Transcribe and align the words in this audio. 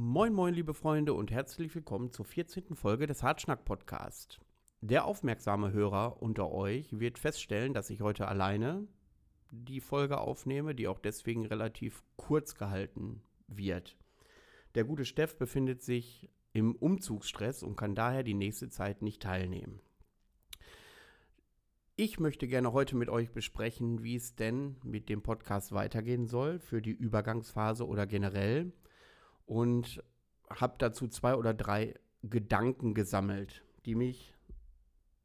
Moin, 0.00 0.32
moin, 0.32 0.54
liebe 0.54 0.74
Freunde 0.74 1.12
und 1.12 1.32
herzlich 1.32 1.74
willkommen 1.74 2.12
zur 2.12 2.24
14. 2.24 2.76
Folge 2.76 3.08
des 3.08 3.24
Hartschnack 3.24 3.64
Podcast. 3.64 4.38
Der 4.80 5.04
aufmerksame 5.04 5.72
Hörer 5.72 6.22
unter 6.22 6.52
euch 6.52 7.00
wird 7.00 7.18
feststellen, 7.18 7.74
dass 7.74 7.90
ich 7.90 8.00
heute 8.00 8.28
alleine 8.28 8.86
die 9.50 9.80
Folge 9.80 10.18
aufnehme, 10.20 10.76
die 10.76 10.86
auch 10.86 11.00
deswegen 11.00 11.46
relativ 11.46 12.04
kurz 12.14 12.54
gehalten 12.54 13.22
wird. 13.48 13.98
Der 14.76 14.84
gute 14.84 15.04
Steff 15.04 15.36
befindet 15.36 15.82
sich 15.82 16.30
im 16.52 16.76
Umzugsstress 16.76 17.64
und 17.64 17.74
kann 17.74 17.96
daher 17.96 18.22
die 18.22 18.34
nächste 18.34 18.68
Zeit 18.68 19.02
nicht 19.02 19.22
teilnehmen. 19.22 19.80
Ich 21.96 22.20
möchte 22.20 22.46
gerne 22.46 22.72
heute 22.72 22.94
mit 22.96 23.08
euch 23.08 23.32
besprechen, 23.32 24.04
wie 24.04 24.14
es 24.14 24.36
denn 24.36 24.76
mit 24.84 25.08
dem 25.08 25.22
Podcast 25.22 25.72
weitergehen 25.72 26.28
soll 26.28 26.60
für 26.60 26.80
die 26.80 26.92
Übergangsphase 26.92 27.84
oder 27.84 28.06
generell 28.06 28.70
und 29.48 30.04
habe 30.50 30.74
dazu 30.78 31.08
zwei 31.08 31.34
oder 31.34 31.54
drei 31.54 31.94
Gedanken 32.22 32.94
gesammelt, 32.94 33.64
die 33.86 33.94
mich 33.94 34.34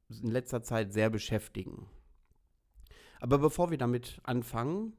in 0.10 0.32
letzter 0.32 0.64
Zeit 0.64 0.94
sehr 0.94 1.10
beschäftigen. 1.10 1.88
Aber 3.20 3.38
bevor 3.38 3.70
wir 3.70 3.78
damit 3.78 4.22
anfangen, 4.24 4.96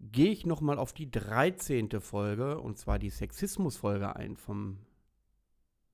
gehe 0.00 0.30
ich 0.30 0.46
nochmal 0.46 0.78
auf 0.78 0.92
die 0.92 1.10
13. 1.10 2.00
Folge, 2.00 2.60
und 2.60 2.78
zwar 2.78 2.98
die 2.98 3.10
Sexismus-Folge 3.10 4.16
ein, 4.16 4.36
vom 4.36 4.78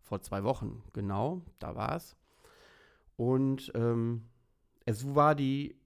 vor 0.03 0.23
zwei 0.23 0.43
Wochen, 0.43 0.83
genau, 0.93 1.43
da 1.61 1.77
war 1.77 1.95
es. 1.95 2.17
Und 3.17 3.71
ähm, 3.75 4.25
es 4.85 5.15
war 5.15 5.35
die, 5.35 5.77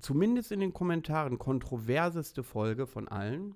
zumindest 0.00 0.52
in 0.52 0.60
den 0.60 0.72
Kommentaren, 0.72 1.38
kontroverseste 1.38 2.42
Folge 2.42 2.86
von 2.86 3.08
allen. 3.08 3.54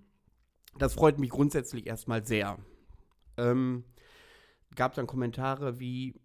Das 0.76 0.94
freut 0.94 1.18
mich 1.18 1.30
grundsätzlich 1.30 1.86
erstmal 1.86 2.24
sehr. 2.26 2.58
Ähm, 3.36 3.84
gab 4.74 4.94
dann 4.94 5.06
Kommentare 5.06 5.80
wie, 5.80 6.20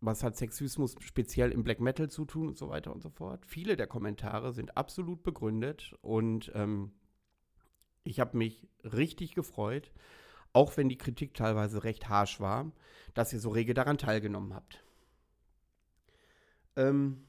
was 0.00 0.22
hat 0.22 0.36
Sexismus 0.36 0.96
speziell 1.00 1.52
im 1.52 1.62
Black 1.62 1.80
Metal 1.80 2.08
zu 2.08 2.24
tun 2.24 2.48
und 2.48 2.58
so 2.58 2.68
weiter 2.68 2.92
und 2.92 3.02
so 3.02 3.10
fort. 3.10 3.46
Viele 3.46 3.76
der 3.76 3.86
Kommentare 3.86 4.52
sind 4.52 4.76
absolut 4.76 5.22
begründet 5.22 5.94
und 6.00 6.50
ähm, 6.54 6.92
ich 8.04 8.18
habe 8.18 8.36
mich 8.36 8.68
richtig 8.82 9.34
gefreut, 9.34 9.92
auch 10.52 10.76
wenn 10.76 10.88
die 10.88 10.98
Kritik 10.98 11.34
teilweise 11.34 11.84
recht 11.84 12.08
harsch 12.08 12.40
war, 12.40 12.72
dass 13.14 13.32
ihr 13.32 13.40
so 13.40 13.50
rege 13.50 13.74
daran 13.74 13.98
teilgenommen 13.98 14.54
habt. 14.54 14.84
Ähm, 16.76 17.24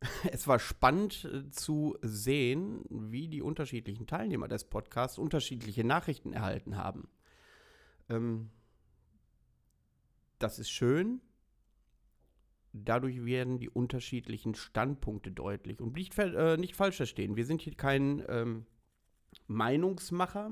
es 0.32 0.46
war 0.46 0.58
spannend 0.58 1.24
äh, 1.24 1.50
zu 1.50 1.96
sehen, 2.02 2.84
wie 2.88 3.28
die 3.28 3.42
unterschiedlichen 3.42 4.06
Teilnehmer 4.06 4.48
des 4.48 4.64
Podcasts 4.64 5.18
unterschiedliche 5.18 5.84
Nachrichten 5.84 6.32
erhalten 6.32 6.76
haben. 6.76 7.08
Ähm, 8.08 8.50
das 10.38 10.58
ist 10.58 10.70
schön. 10.70 11.20
Dadurch 12.72 13.24
werden 13.24 13.58
die 13.58 13.70
unterschiedlichen 13.70 14.54
Standpunkte 14.54 15.32
deutlich. 15.32 15.80
Und 15.80 15.94
nicht, 15.94 16.16
äh, 16.18 16.56
nicht 16.56 16.76
falsch 16.76 16.96
verstehen, 16.96 17.36
wir 17.36 17.46
sind 17.46 17.62
hier 17.62 17.74
kein 17.74 18.22
ähm, 18.28 18.66
Meinungsmacher, 19.46 20.50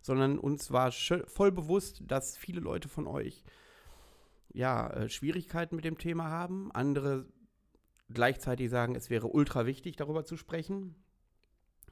sondern 0.00 0.38
uns 0.38 0.70
war 0.70 0.92
voll 0.92 1.52
bewusst, 1.52 2.02
dass 2.06 2.36
viele 2.36 2.60
Leute 2.60 2.88
von 2.88 3.06
euch 3.06 3.44
ja, 4.54 4.88
äh, 4.90 5.08
Schwierigkeiten 5.10 5.76
mit 5.76 5.84
dem 5.84 5.98
Thema 5.98 6.30
haben. 6.30 6.72
Andere 6.72 7.26
gleichzeitig 8.12 8.70
sagen, 8.70 8.94
es 8.94 9.10
wäre 9.10 9.28
ultra 9.28 9.66
wichtig, 9.66 9.96
darüber 9.96 10.24
zu 10.24 10.36
sprechen. 10.36 10.94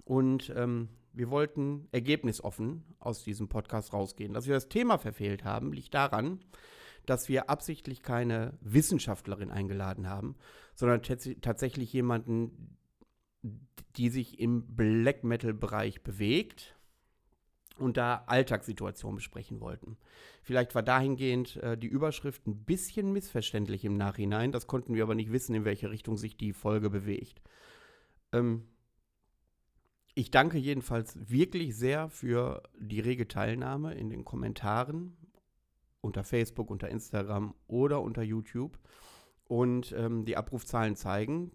Und 0.04 0.52
ähm, 0.56 0.88
wir 1.12 1.30
wollten 1.30 1.88
ergebnisoffen 1.92 2.84
aus 2.98 3.22
diesem 3.22 3.48
Podcast 3.48 3.92
rausgehen. 3.92 4.34
Dass 4.34 4.46
wir 4.46 4.54
das 4.54 4.68
Thema 4.68 4.98
verfehlt 4.98 5.44
haben, 5.44 5.72
liegt 5.72 5.94
daran, 5.94 6.40
dass 7.06 7.28
wir 7.28 7.50
absichtlich 7.50 8.02
keine 8.02 8.58
Wissenschaftlerin 8.60 9.50
eingeladen 9.50 10.08
haben, 10.08 10.36
sondern 10.74 11.02
tatsächlich 11.02 11.92
jemanden, 11.92 12.76
die 13.96 14.08
sich 14.08 14.40
im 14.40 14.74
Black 14.74 15.22
Metal-Bereich 15.22 16.02
bewegt 16.02 16.73
und 17.78 17.96
da 17.96 18.24
Alltagssituationen 18.26 19.16
besprechen 19.16 19.60
wollten. 19.60 19.96
Vielleicht 20.42 20.74
war 20.74 20.82
dahingehend 20.82 21.56
äh, 21.56 21.76
die 21.76 21.88
Überschrift 21.88 22.46
ein 22.46 22.64
bisschen 22.64 23.12
missverständlich 23.12 23.84
im 23.84 23.96
Nachhinein. 23.96 24.52
Das 24.52 24.66
konnten 24.66 24.94
wir 24.94 25.02
aber 25.02 25.14
nicht 25.14 25.32
wissen, 25.32 25.54
in 25.54 25.64
welche 25.64 25.90
Richtung 25.90 26.16
sich 26.16 26.36
die 26.36 26.52
Folge 26.52 26.90
bewegt. 26.90 27.42
Ähm, 28.32 28.68
ich 30.14 30.30
danke 30.30 30.58
jedenfalls 30.58 31.18
wirklich 31.28 31.76
sehr 31.76 32.08
für 32.08 32.62
die 32.78 33.00
rege 33.00 33.26
Teilnahme 33.26 33.94
in 33.94 34.10
den 34.10 34.24
Kommentaren 34.24 35.16
unter 36.00 36.22
Facebook, 36.22 36.70
unter 36.70 36.88
Instagram 36.88 37.54
oder 37.66 38.00
unter 38.00 38.22
YouTube. 38.22 38.78
Und 39.48 39.92
ähm, 39.92 40.24
die 40.24 40.36
Abrufzahlen 40.36 40.94
zeigen, 40.96 41.50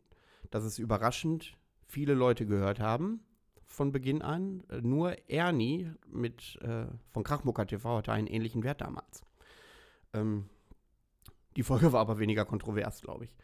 dass 0.51 0.63
es 0.63 0.77
überraschend 0.77 1.57
viele 1.85 2.13
Leute 2.13 2.45
gehört 2.45 2.79
haben 2.79 3.21
von 3.69 3.91
Beginn 3.91 4.21
an. 4.21 4.63
Nur 4.81 5.15
Ernie 5.29 5.91
mit, 6.07 6.57
äh, 6.61 6.87
von 7.11 7.23
Krachmucker 7.23 7.65
TV 7.65 7.97
hatte 7.97 8.11
einen 8.11 8.27
ähnlichen 8.27 8.63
Wert 8.63 8.81
damals. 8.81 9.21
Ähm, 10.13 10.49
die 11.55 11.63
Folge 11.63 11.93
war 11.93 12.01
aber 12.01 12.19
weniger 12.19 12.45
kontrovers, 12.45 13.01
glaube 13.01 13.25
ich. 13.25 13.35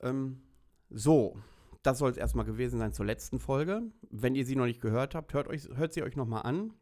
Ähm, 0.00 0.42
so, 0.90 1.38
das 1.82 1.98
soll 1.98 2.10
es 2.10 2.16
erstmal 2.16 2.44
gewesen 2.44 2.78
sein 2.78 2.92
zur 2.92 3.06
letzten 3.06 3.38
Folge. 3.38 3.82
Wenn 4.10 4.34
ihr 4.34 4.44
sie 4.44 4.56
noch 4.56 4.66
nicht 4.66 4.80
gehört 4.80 5.14
habt, 5.14 5.32
hört, 5.32 5.48
euch, 5.48 5.68
hört 5.74 5.92
sie 5.92 6.02
euch 6.02 6.16
nochmal 6.16 6.42
an. 6.42 6.74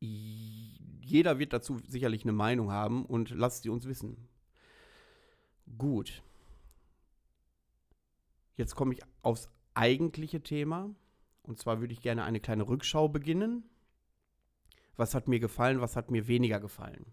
Jeder 0.00 1.38
wird 1.38 1.52
dazu 1.52 1.80
sicherlich 1.88 2.22
eine 2.24 2.32
Meinung 2.32 2.70
haben 2.70 3.04
und 3.04 3.30
lasst 3.30 3.62
sie 3.62 3.70
uns 3.70 3.86
wissen. 3.86 4.28
Gut. 5.78 6.22
Jetzt 8.56 8.76
komme 8.76 8.94
ich 8.94 9.00
aufs 9.22 9.48
eigentliche 9.74 10.42
Thema. 10.42 10.94
Und 11.42 11.58
zwar 11.58 11.80
würde 11.80 11.92
ich 11.92 12.00
gerne 12.00 12.24
eine 12.24 12.40
kleine 12.40 12.66
Rückschau 12.66 13.08
beginnen. 13.08 13.64
Was 14.96 15.14
hat 15.14 15.28
mir 15.28 15.40
gefallen, 15.40 15.80
was 15.80 15.96
hat 15.96 16.10
mir 16.10 16.28
weniger 16.28 16.60
gefallen? 16.60 17.12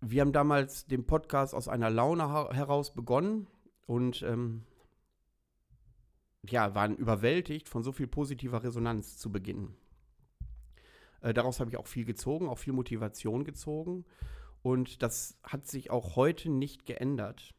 Wir 0.00 0.20
haben 0.20 0.32
damals 0.32 0.86
den 0.86 1.06
Podcast 1.06 1.54
aus 1.54 1.68
einer 1.68 1.90
Laune 1.90 2.24
heraus 2.54 2.94
begonnen 2.94 3.46
und 3.86 4.22
ähm, 4.22 4.64
ja, 6.50 6.74
waren 6.74 6.96
überwältigt 6.96 7.68
von 7.68 7.82
so 7.82 7.92
viel 7.92 8.06
positiver 8.06 8.62
Resonanz 8.62 9.16
zu 9.16 9.32
Beginn. 9.32 9.74
Äh, 11.20 11.34
daraus 11.34 11.60
habe 11.60 11.70
ich 11.70 11.76
auch 11.76 11.86
viel 11.86 12.04
gezogen, 12.04 12.48
auch 12.48 12.58
viel 12.58 12.72
Motivation 12.72 13.44
gezogen. 13.44 14.04
Und 14.62 15.02
das 15.02 15.38
hat 15.42 15.66
sich 15.66 15.90
auch 15.90 16.16
heute 16.16 16.50
nicht 16.50 16.86
geändert. 16.86 17.54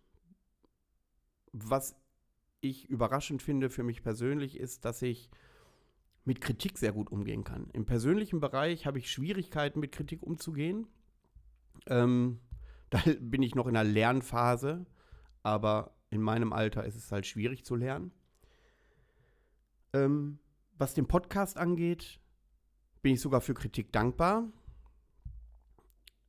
Was 1.53 1.95
ich 2.69 2.89
überraschend 2.89 3.41
finde 3.41 3.69
für 3.69 3.83
mich 3.83 4.03
persönlich, 4.03 4.57
ist, 4.59 4.85
dass 4.85 5.01
ich 5.01 5.29
mit 6.25 6.41
Kritik 6.41 6.77
sehr 6.77 6.91
gut 6.91 7.09
umgehen 7.11 7.43
kann. 7.43 7.69
Im 7.71 7.85
persönlichen 7.85 8.39
Bereich 8.39 8.85
habe 8.85 8.99
ich 8.99 9.09
Schwierigkeiten, 9.09 9.79
mit 9.79 9.93
Kritik 9.93 10.23
umzugehen. 10.23 10.87
Ähm, 11.87 12.39
da 12.89 13.01
bin 13.19 13.41
ich 13.41 13.55
noch 13.55 13.67
in 13.67 13.77
einer 13.77 13.89
Lernphase, 13.89 14.85
aber 15.43 15.95
in 16.09 16.21
meinem 16.21 16.53
Alter 16.53 16.85
ist 16.85 16.95
es 16.95 17.11
halt 17.11 17.25
schwierig 17.25 17.65
zu 17.65 17.75
lernen. 17.75 18.11
Ähm, 19.93 20.39
was 20.77 20.93
den 20.93 21.07
Podcast 21.07 21.57
angeht, 21.57 22.19
bin 23.01 23.13
ich 23.13 23.21
sogar 23.21 23.41
für 23.41 23.53
Kritik 23.53 23.91
dankbar. 23.91 24.51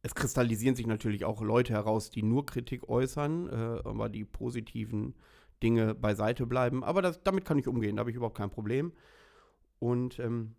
Es 0.03 0.15
kristallisieren 0.15 0.77
sich 0.77 0.87
natürlich 0.87 1.25
auch 1.25 1.43
Leute 1.43 1.73
heraus, 1.73 2.11
die 2.11 2.23
nur 2.23 2.47
Kritik 2.47 2.89
äußern, 2.89 3.49
äh, 3.49 3.81
aber 3.85 4.09
die 4.09 4.25
positiven 4.25 5.15
Dinge 5.63 5.95
beiseite 5.95 6.47
bleiben. 6.47 6.85
Aber 6.85 7.03
das, 7.03 7.23
damit 7.23 7.45
kann 7.45 7.59
ich 7.59 7.69
umgehen, 7.69 7.97
da 7.97 8.01
habe 8.01 8.11
ich 8.11 8.17
überhaupt 8.17 8.37
kein 8.37 8.51
Problem. 8.51 8.93
Und 9.79 10.19
ähm, 10.19 10.57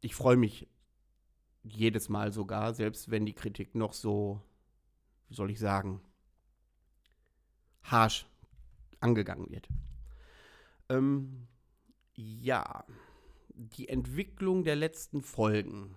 ich 0.00 0.14
freue 0.14 0.36
mich 0.36 0.68
jedes 1.62 2.08
Mal 2.08 2.32
sogar, 2.32 2.74
selbst 2.74 3.10
wenn 3.10 3.26
die 3.26 3.34
Kritik 3.34 3.74
noch 3.74 3.92
so, 3.92 4.42
wie 5.28 5.34
soll 5.34 5.50
ich 5.50 5.58
sagen, 5.58 6.00
harsh 7.82 8.26
angegangen 9.00 9.50
wird. 9.50 9.68
Ähm, 10.88 11.48
ja, 12.14 12.84
die 13.54 13.88
Entwicklung 13.88 14.64
der 14.64 14.76
letzten 14.76 15.22
Folgen. 15.22 15.96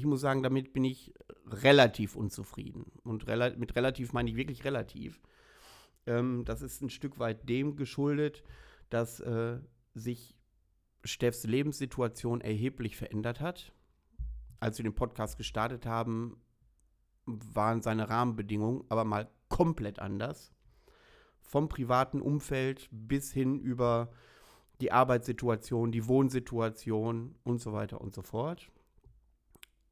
Ich 0.00 0.06
muss 0.06 0.22
sagen, 0.22 0.42
damit 0.42 0.72
bin 0.72 0.82
ich 0.84 1.12
relativ 1.46 2.16
unzufrieden. 2.16 2.90
Und 3.02 3.26
rela 3.26 3.54
mit 3.54 3.76
relativ 3.76 4.14
meine 4.14 4.30
ich 4.30 4.36
wirklich 4.36 4.64
relativ. 4.64 5.20
Ähm, 6.06 6.46
das 6.46 6.62
ist 6.62 6.80
ein 6.80 6.88
Stück 6.88 7.18
weit 7.18 7.46
dem 7.50 7.76
geschuldet, 7.76 8.42
dass 8.88 9.20
äh, 9.20 9.58
sich 9.92 10.38
Steffs 11.04 11.44
Lebenssituation 11.44 12.40
erheblich 12.40 12.96
verändert 12.96 13.40
hat. 13.40 13.74
Als 14.58 14.78
wir 14.78 14.84
den 14.84 14.94
Podcast 14.94 15.36
gestartet 15.36 15.84
haben, 15.84 16.40
waren 17.26 17.82
seine 17.82 18.08
Rahmenbedingungen 18.08 18.84
aber 18.88 19.04
mal 19.04 19.30
komplett 19.50 19.98
anders. 19.98 20.50
Vom 21.42 21.68
privaten 21.68 22.22
Umfeld 22.22 22.88
bis 22.90 23.32
hin 23.32 23.60
über 23.60 24.10
die 24.80 24.92
Arbeitssituation, 24.92 25.92
die 25.92 26.08
Wohnsituation 26.08 27.34
und 27.44 27.60
so 27.60 27.74
weiter 27.74 28.00
und 28.00 28.14
so 28.14 28.22
fort. 28.22 28.70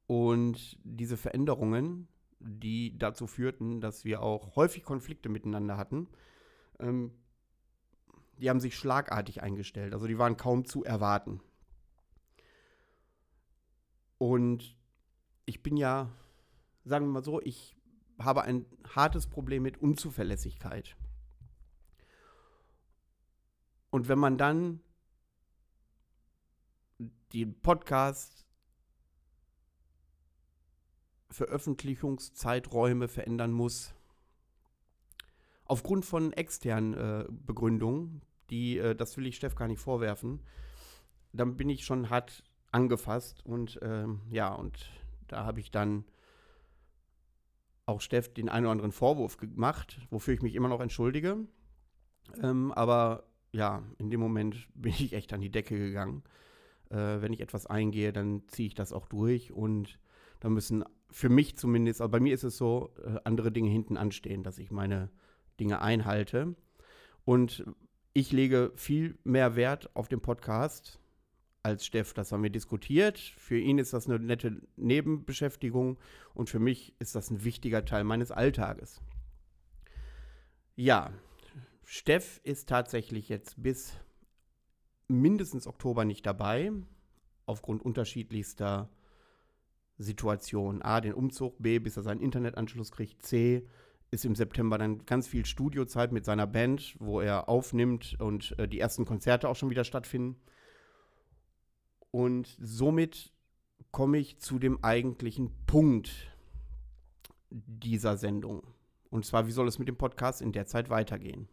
Und 0.09 0.79
diese 0.85 1.19
Veränderungen, 1.19 2.09
die 2.41 2.97
dazu 2.99 3.27
führten, 3.27 3.83
dass 3.83 4.07
wir 4.07 4.23
auch 4.23 4.57
häufig 4.57 4.83
Konflikte 4.83 5.29
miteinander 5.29 5.77
hatten, 5.77 6.09
ähm, 6.81 7.13
die 8.39 8.49
haben 8.49 8.59
sich 8.59 8.75
schlagartig 8.75 9.43
eingestellt. 9.43 9.93
Also 9.93 10.07
die 10.07 10.19
waren 10.19 10.39
kaum 10.39 10.65
zu 10.65 10.83
erwarten. 10.83 11.43
Und 14.17 14.79
ich 15.45 15.63
bin 15.63 15.77
ja, 15.77 16.11
sagen 16.85 17.05
wir 17.05 17.13
mal 17.13 17.25
so, 17.25 17.43
ich 17.43 17.77
habe 18.19 18.43
ein 18.43 18.65
hartes 18.95 19.27
Problem 19.27 19.63
mit 19.63 19.77
Unzuverlässigkeit. 19.77 20.97
Und 23.91 24.09
wenn 24.09 24.19
man 24.19 24.39
dann 24.39 24.81
die 27.33 27.45
Podcast 27.45 28.48
Veröffentlichungszeiträume 31.31 33.09
verändern 33.09 33.53
muss, 33.53 33.95
aufgrund 35.65 36.05
von 36.05 36.33
externen 36.33 36.95
äh, 36.95 37.25
Begründungen, 37.29 38.23
die, 38.51 38.79
äh, 38.79 38.95
das 38.95 39.17
will 39.17 39.27
ich 39.27 39.37
Steff 39.37 39.55
gar 39.55 39.69
nicht 39.69 39.81
vorwerfen, 39.81 40.41
dann 41.33 41.57
bin 41.57 41.69
ich 41.69 41.85
schon 41.85 42.11
hart 42.11 42.43
angefasst 42.73 43.45
und 43.45 43.79
ähm, 43.83 44.23
ja, 44.31 44.53
und 44.53 44.91
da 45.29 45.45
habe 45.45 45.61
ich 45.61 45.71
dann 45.71 46.05
auch 47.87 48.01
Steff 48.01 48.33
den 48.33 48.49
einen 48.49 48.67
oder 48.67 48.73
anderen 48.73 48.93
Vorwurf 48.93 49.37
gemacht, 49.37 50.01
wofür 50.11 50.35
ich 50.35 50.43
mich 50.43 50.55
immer 50.55 50.69
noch 50.69 50.81
entschuldige. 50.81 51.39
Ähm, 52.43 52.73
aber 52.73 53.25
ja, 53.53 53.83
in 53.99 54.11
dem 54.11 54.21
Moment 54.21 54.69
bin 54.75 54.93
ich 54.93 55.13
echt 55.13 55.33
an 55.33 55.41
die 55.41 55.51
Decke 55.51 55.79
gegangen. 55.79 56.23
Äh, 56.91 57.21
wenn 57.21 57.33
ich 57.33 57.41
etwas 57.41 57.67
eingehe, 57.67 58.13
dann 58.13 58.43
ziehe 58.49 58.69
ich 58.69 58.75
das 58.75 58.93
auch 58.93 59.07
durch 59.07 59.53
und 59.53 59.99
da 60.41 60.49
müssen 60.49 60.85
für 61.11 61.29
mich 61.29 61.57
zumindest, 61.57 62.01
aber 62.01 62.13
bei 62.13 62.21
mir 62.21 62.35
ist 62.35 62.45
es 62.45 62.57
so, 62.57 62.93
äh, 63.05 63.19
andere 63.25 63.51
Dinge 63.51 63.71
hinten 63.71 63.97
anstehen, 63.97 64.43
dass 64.43 64.59
ich 64.59 64.71
meine 64.71 65.11
Dinge 65.59 65.81
einhalte. 65.81 66.55
Und 67.25 67.65
ich 68.13 68.33
lege 68.33 68.73
viel 68.77 69.19
mehr 69.25 69.57
Wert 69.57 69.95
auf 69.95 70.09
den 70.09 70.21
Podcast 70.21 70.99
als 71.63 71.85
Steff. 71.85 72.15
Das 72.15 72.33
haben 72.33 72.43
wir 72.43 72.51
diskutiert. 72.51 73.19
Für 73.19 73.59
ihn 73.59 73.79
ist 73.79 73.93
das 73.93 74.07
eine 74.07 74.19
nette 74.19 74.61
Nebenbeschäftigung 74.77 75.99
und 76.35 76.51
für 76.51 76.59
mich 76.59 76.95
ist 76.99 77.15
das 77.15 77.31
ein 77.31 77.45
wichtiger 77.45 77.85
Teil 77.85 78.05
meines 78.05 78.31
Alltages. 78.31 79.01
Ja, 80.77 81.13
Steff 81.85 82.41
ist 82.45 82.69
tatsächlich 82.69 83.29
jetzt 83.29 83.63
bis 83.63 83.95
mindestens 85.09 85.67
Oktober 85.67 86.05
nicht 86.05 86.25
dabei, 86.27 86.71
aufgrund 87.47 87.83
unterschiedlichster 87.83 88.89
Situationen. 89.99 90.83
A, 90.83 91.01
den 91.01 91.15
Umzug, 91.15 91.57
B, 91.59 91.79
bis 91.79 91.97
er 91.97 92.03
seinen 92.03 92.21
Internetanschluss 92.21 92.93
kriegt, 92.93 93.23
C, 93.23 93.67
ist 94.11 94.25
im 94.25 94.35
September 94.35 94.79
dann 94.79 95.05
ganz 95.05 95.29
viel 95.29 95.45
Studiozeit 95.45 96.13
mit 96.13 96.25
seiner 96.25 96.47
Band, 96.47 96.97
wo 96.99 97.21
er 97.21 97.49
aufnimmt 97.49 98.17
und 98.21 98.59
äh, 98.59 98.67
die 98.67 98.81
ersten 98.81 99.05
Konzerte 99.05 99.49
auch 99.49 99.57
schon 99.57 99.71
wieder 99.71 99.85
stattfinden. 99.85 100.41
Und 102.11 102.57
somit 102.61 103.33
komme 103.91 104.19
ich 104.19 104.39
zu 104.39 104.59
dem 104.59 104.83
eigentlichen 104.83 105.53
Punkt 105.67 106.11
dieser 107.51 108.17
Sendung. 108.17 108.63
Und 109.11 109.25
zwar, 109.25 109.47
wie 109.47 109.53
soll 109.53 109.69
es 109.69 109.79
mit 109.79 109.89
dem 109.89 109.97
Podcast 109.97 110.41
in 110.41 110.53
der 110.53 110.67
Zeit 110.67 110.91
weitergehen? 110.91 111.49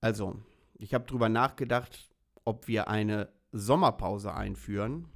Also, 0.00 0.42
ich 0.74 0.94
habe 0.94 1.04
darüber 1.06 1.28
nachgedacht, 1.28 2.10
ob 2.44 2.68
wir 2.68 2.88
eine 2.88 3.28
Sommerpause 3.52 4.34
einführen. 4.34 5.08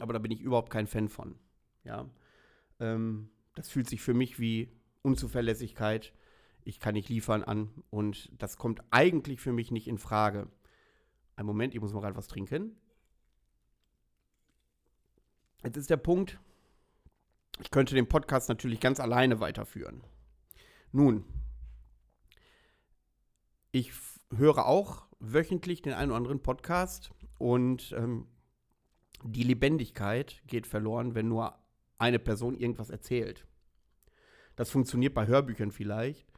Aber 0.00 0.12
da 0.12 0.18
bin 0.18 0.30
ich 0.30 0.40
überhaupt 0.40 0.70
kein 0.70 0.86
Fan 0.86 1.08
von. 1.08 1.38
Ja. 1.84 2.08
Ähm, 2.80 3.30
das 3.54 3.68
fühlt 3.68 3.88
sich 3.88 4.00
für 4.00 4.14
mich 4.14 4.38
wie 4.38 4.70
Unzuverlässigkeit. 5.02 6.12
Ich 6.64 6.80
kann 6.80 6.94
nicht 6.94 7.08
liefern 7.08 7.42
an 7.42 7.70
und 7.90 8.30
das 8.40 8.56
kommt 8.56 8.82
eigentlich 8.90 9.40
für 9.40 9.52
mich 9.52 9.70
nicht 9.70 9.88
in 9.88 9.98
Frage. 9.98 10.48
Ein 11.36 11.46
Moment, 11.46 11.74
ich 11.74 11.80
muss 11.80 11.92
mal 11.92 12.00
gerade 12.00 12.16
was 12.16 12.28
trinken. 12.28 12.76
Jetzt 15.64 15.76
ist 15.76 15.90
der 15.90 15.96
Punkt, 15.96 16.38
ich 17.60 17.70
könnte 17.70 17.94
den 17.94 18.08
Podcast 18.08 18.48
natürlich 18.48 18.80
ganz 18.80 19.00
alleine 19.00 19.40
weiterführen. 19.40 20.02
Nun, 20.92 21.24
ich 23.72 23.92
höre 24.34 24.66
auch 24.66 25.06
wöchentlich 25.18 25.82
den 25.82 25.94
einen 25.94 26.10
oder 26.10 26.18
anderen 26.18 26.42
Podcast 26.42 27.12
und 27.38 27.92
ähm, 27.92 28.26
die 29.24 29.42
Lebendigkeit 29.42 30.42
geht 30.46 30.66
verloren, 30.66 31.14
wenn 31.14 31.28
nur 31.28 31.58
eine 31.98 32.18
Person 32.18 32.54
irgendwas 32.54 32.90
erzählt. 32.90 33.46
Das 34.56 34.70
funktioniert 34.70 35.14
bei 35.14 35.26
Hörbüchern 35.26 35.70
vielleicht, 35.70 36.32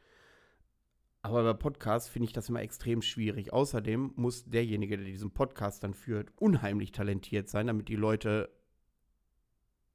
aber 1.23 1.43
bei 1.43 1.53
Podcasts 1.53 2.09
finde 2.09 2.25
ich 2.25 2.33
das 2.33 2.49
immer 2.49 2.61
extrem 2.61 3.01
schwierig. 3.01 3.53
Außerdem 3.53 4.13
muss 4.15 4.45
derjenige, 4.45 4.97
der 4.97 5.05
diesen 5.05 5.31
Podcast 5.31 5.83
dann 5.83 5.93
führt, 5.93 6.31
unheimlich 6.37 6.91
talentiert 6.91 7.47
sein, 7.49 7.67
damit 7.67 7.89
die 7.89 7.95
Leute 7.95 8.49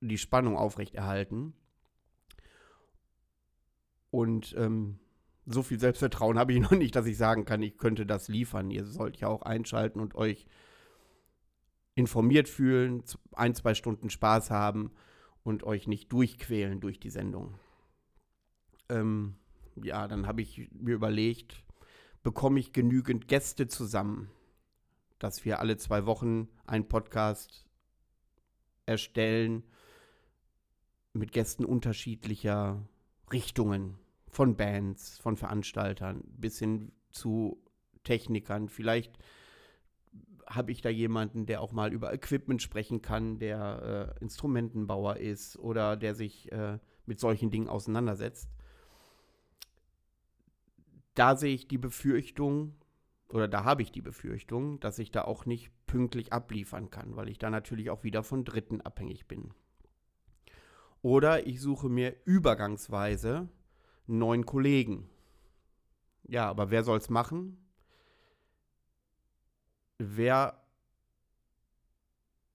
die 0.00 0.18
Spannung 0.18 0.56
aufrechterhalten. 0.56 1.54
Und 4.10 4.54
ähm, 4.56 5.00
so 5.46 5.62
viel 5.62 5.80
Selbstvertrauen 5.80 6.38
habe 6.38 6.52
ich 6.52 6.60
noch 6.60 6.70
nicht, 6.70 6.94
dass 6.94 7.06
ich 7.06 7.16
sagen 7.16 7.44
kann, 7.44 7.62
ich 7.62 7.76
könnte 7.76 8.06
das 8.06 8.28
liefern. 8.28 8.70
Ihr 8.70 8.84
sollt 8.84 9.16
ja 9.18 9.28
auch 9.28 9.42
einschalten 9.42 10.00
und 10.00 10.14
euch 10.14 10.46
informiert 11.96 12.48
fühlen, 12.48 13.02
ein, 13.32 13.54
zwei 13.54 13.74
Stunden 13.74 14.10
Spaß 14.10 14.50
haben 14.50 14.92
und 15.42 15.64
euch 15.64 15.88
nicht 15.88 16.12
durchquälen 16.12 16.80
durch 16.80 17.00
die 17.00 17.10
Sendung. 17.10 17.58
Ähm, 18.88 19.34
ja, 19.82 20.06
dann 20.06 20.28
habe 20.28 20.42
ich 20.42 20.70
mir 20.72 20.94
überlegt, 20.94 21.64
bekomme 22.22 22.60
ich 22.60 22.72
genügend 22.72 23.26
Gäste 23.26 23.66
zusammen, 23.66 24.30
dass 25.18 25.44
wir 25.44 25.58
alle 25.58 25.78
zwei 25.78 26.06
Wochen 26.06 26.48
einen 26.66 26.86
Podcast 26.86 27.66
erstellen 28.84 29.64
mit 31.14 31.32
Gästen 31.32 31.64
unterschiedlicher 31.64 32.86
Richtungen, 33.32 33.98
von 34.28 34.54
Bands, 34.54 35.18
von 35.18 35.38
Veranstaltern 35.38 36.22
bis 36.26 36.58
hin 36.58 36.92
zu 37.10 37.64
Technikern, 38.04 38.68
vielleicht 38.68 39.18
habe 40.46 40.72
ich 40.72 40.80
da 40.80 40.88
jemanden, 40.88 41.46
der 41.46 41.60
auch 41.60 41.72
mal 41.72 41.92
über 41.92 42.12
Equipment 42.12 42.62
sprechen 42.62 43.02
kann, 43.02 43.38
der 43.38 44.14
äh, 44.18 44.22
Instrumentenbauer 44.22 45.16
ist 45.16 45.58
oder 45.58 45.96
der 45.96 46.14
sich 46.14 46.50
äh, 46.52 46.78
mit 47.04 47.20
solchen 47.20 47.50
Dingen 47.50 47.68
auseinandersetzt. 47.68 48.48
Da 51.14 51.36
sehe 51.36 51.54
ich 51.54 51.66
die 51.66 51.78
Befürchtung, 51.78 52.74
oder 53.28 53.48
da 53.48 53.64
habe 53.64 53.82
ich 53.82 53.90
die 53.90 54.02
Befürchtung, 54.02 54.78
dass 54.80 54.98
ich 54.98 55.10
da 55.10 55.22
auch 55.22 55.46
nicht 55.46 55.70
pünktlich 55.86 56.32
abliefern 56.32 56.90
kann, 56.90 57.16
weil 57.16 57.28
ich 57.28 57.38
da 57.38 57.50
natürlich 57.50 57.90
auch 57.90 58.04
wieder 58.04 58.22
von 58.22 58.44
Dritten 58.44 58.80
abhängig 58.80 59.26
bin. 59.26 59.52
Oder 61.02 61.46
ich 61.46 61.60
suche 61.60 61.88
mir 61.88 62.14
übergangsweise 62.24 63.48
neuen 64.06 64.46
Kollegen. 64.46 65.08
Ja, 66.24 66.48
aber 66.48 66.70
wer 66.70 66.84
soll 66.84 66.98
es 66.98 67.10
machen? 67.10 67.58
Wer 69.98 70.62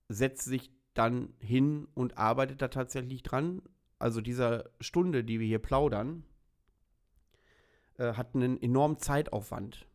setzt 0.10 0.46
sich 0.46 0.72
dann 0.94 1.34
hin 1.40 1.88
und 1.94 2.18
arbeitet 2.18 2.62
da 2.62 2.68
tatsächlich 2.68 3.24
dran? 3.24 3.62
Also 4.00 4.22
diese 4.22 4.72
Stunde, 4.80 5.24
die 5.24 5.40
wir 5.40 5.48
hier 5.48 5.60
plaudern, 5.60 6.24
äh, 7.98 8.14
hat 8.14 8.36
einen 8.36 8.62
enormen 8.62 9.00
Zeitaufwand. 9.00 9.88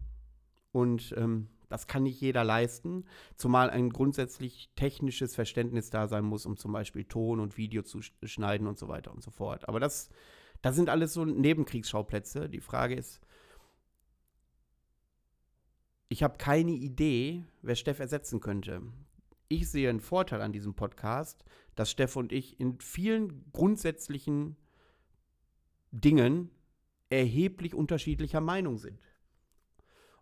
Und 0.72 1.14
ähm, 1.16 1.48
das 1.68 1.86
kann 1.86 2.04
nicht 2.04 2.20
jeder 2.20 2.44
leisten, 2.44 3.04
zumal 3.36 3.70
ein 3.70 3.90
grundsätzlich 3.90 4.70
technisches 4.76 5.34
Verständnis 5.34 5.90
da 5.90 6.06
sein 6.06 6.24
muss, 6.24 6.46
um 6.46 6.56
zum 6.56 6.72
Beispiel 6.72 7.04
Ton 7.04 7.40
und 7.40 7.56
Video 7.56 7.82
zu 7.82 8.00
schneiden 8.22 8.66
und 8.66 8.78
so 8.78 8.88
weiter 8.88 9.12
und 9.12 9.22
so 9.22 9.30
fort. 9.30 9.68
Aber 9.68 9.80
das, 9.80 10.10
das 10.62 10.76
sind 10.76 10.88
alles 10.88 11.12
so 11.12 11.24
Nebenkriegsschauplätze. 11.24 12.48
Die 12.48 12.60
Frage 12.60 12.94
ist, 12.94 13.20
ich 16.08 16.22
habe 16.22 16.38
keine 16.38 16.72
Idee, 16.72 17.44
wer 17.62 17.74
Steff 17.74 17.98
ersetzen 17.98 18.40
könnte. 18.40 18.82
Ich 19.48 19.70
sehe 19.70 19.88
einen 19.88 20.00
Vorteil 20.00 20.40
an 20.40 20.52
diesem 20.52 20.74
Podcast, 20.74 21.44
dass 21.74 21.90
Steff 21.90 22.16
und 22.16 22.32
ich 22.32 22.58
in 22.60 22.80
vielen 22.80 23.50
grundsätzlichen 23.52 24.56
Dingen 25.92 26.50
erheblich 27.10 27.74
unterschiedlicher 27.74 28.40
Meinung 28.40 28.78
sind. 28.78 29.00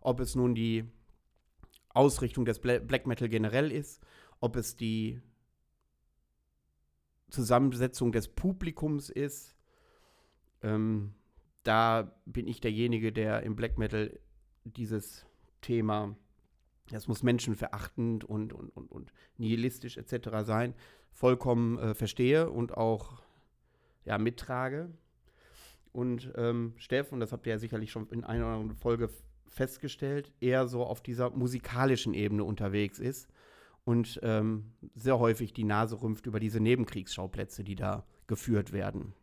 Ob 0.01 0.19
es 0.19 0.35
nun 0.35 0.53
die 0.53 0.85
Ausrichtung 1.89 2.45
des 2.45 2.59
Black 2.59 3.07
Metal 3.07 3.29
generell 3.29 3.71
ist, 3.71 4.01
ob 4.39 4.55
es 4.57 4.75
die 4.75 5.21
Zusammensetzung 7.29 8.11
des 8.11 8.27
Publikums 8.27 9.09
ist. 9.09 9.55
Ähm, 10.61 11.15
da 11.63 12.15
bin 12.25 12.47
ich 12.47 12.61
derjenige, 12.61 13.11
der 13.11 13.43
im 13.43 13.55
Black 13.55 13.77
Metal 13.77 14.19
dieses 14.63 15.25
Thema 15.65 16.15
das 16.89 17.07
muss 17.07 17.23
menschenverachtend 17.23 18.23
und, 18.23 18.53
und, 18.53 18.69
und, 18.69 18.91
und 18.91 19.11
nihilistisch 19.37 19.97
etc. 19.97 20.29
sein, 20.43 20.73
vollkommen 21.11 21.79
äh, 21.79 21.93
verstehe 21.95 22.49
und 22.49 22.77
auch 22.77 23.23
ja, 24.03 24.17
mittrage. 24.17 24.89
Und 25.91 26.31
ähm, 26.35 26.73
Steff, 26.77 27.11
und 27.11 27.21
das 27.21 27.31
habt 27.31 27.47
ihr 27.47 27.53
ja 27.53 27.59
sicherlich 27.59 27.91
schon 27.91 28.07
in 28.09 28.23
einer 28.23 28.45
oder 28.45 28.55
anderen 28.55 28.75
Folge 28.75 29.09
festgestellt, 29.47 30.31
eher 30.41 30.67
so 30.67 30.83
auf 30.83 31.01
dieser 31.01 31.29
musikalischen 31.29 32.13
Ebene 32.13 32.43
unterwegs 32.43 32.99
ist 32.99 33.29
und 33.85 34.19
ähm, 34.21 34.73
sehr 34.95 35.17
häufig 35.19 35.53
die 35.53 35.63
Nase 35.63 36.01
rümpft 36.01 36.25
über 36.25 36.39
diese 36.39 36.59
Nebenkriegsschauplätze, 36.59 37.63
die 37.63 37.75
da 37.75 38.05
geführt 38.27 38.73
werden. 38.73 39.13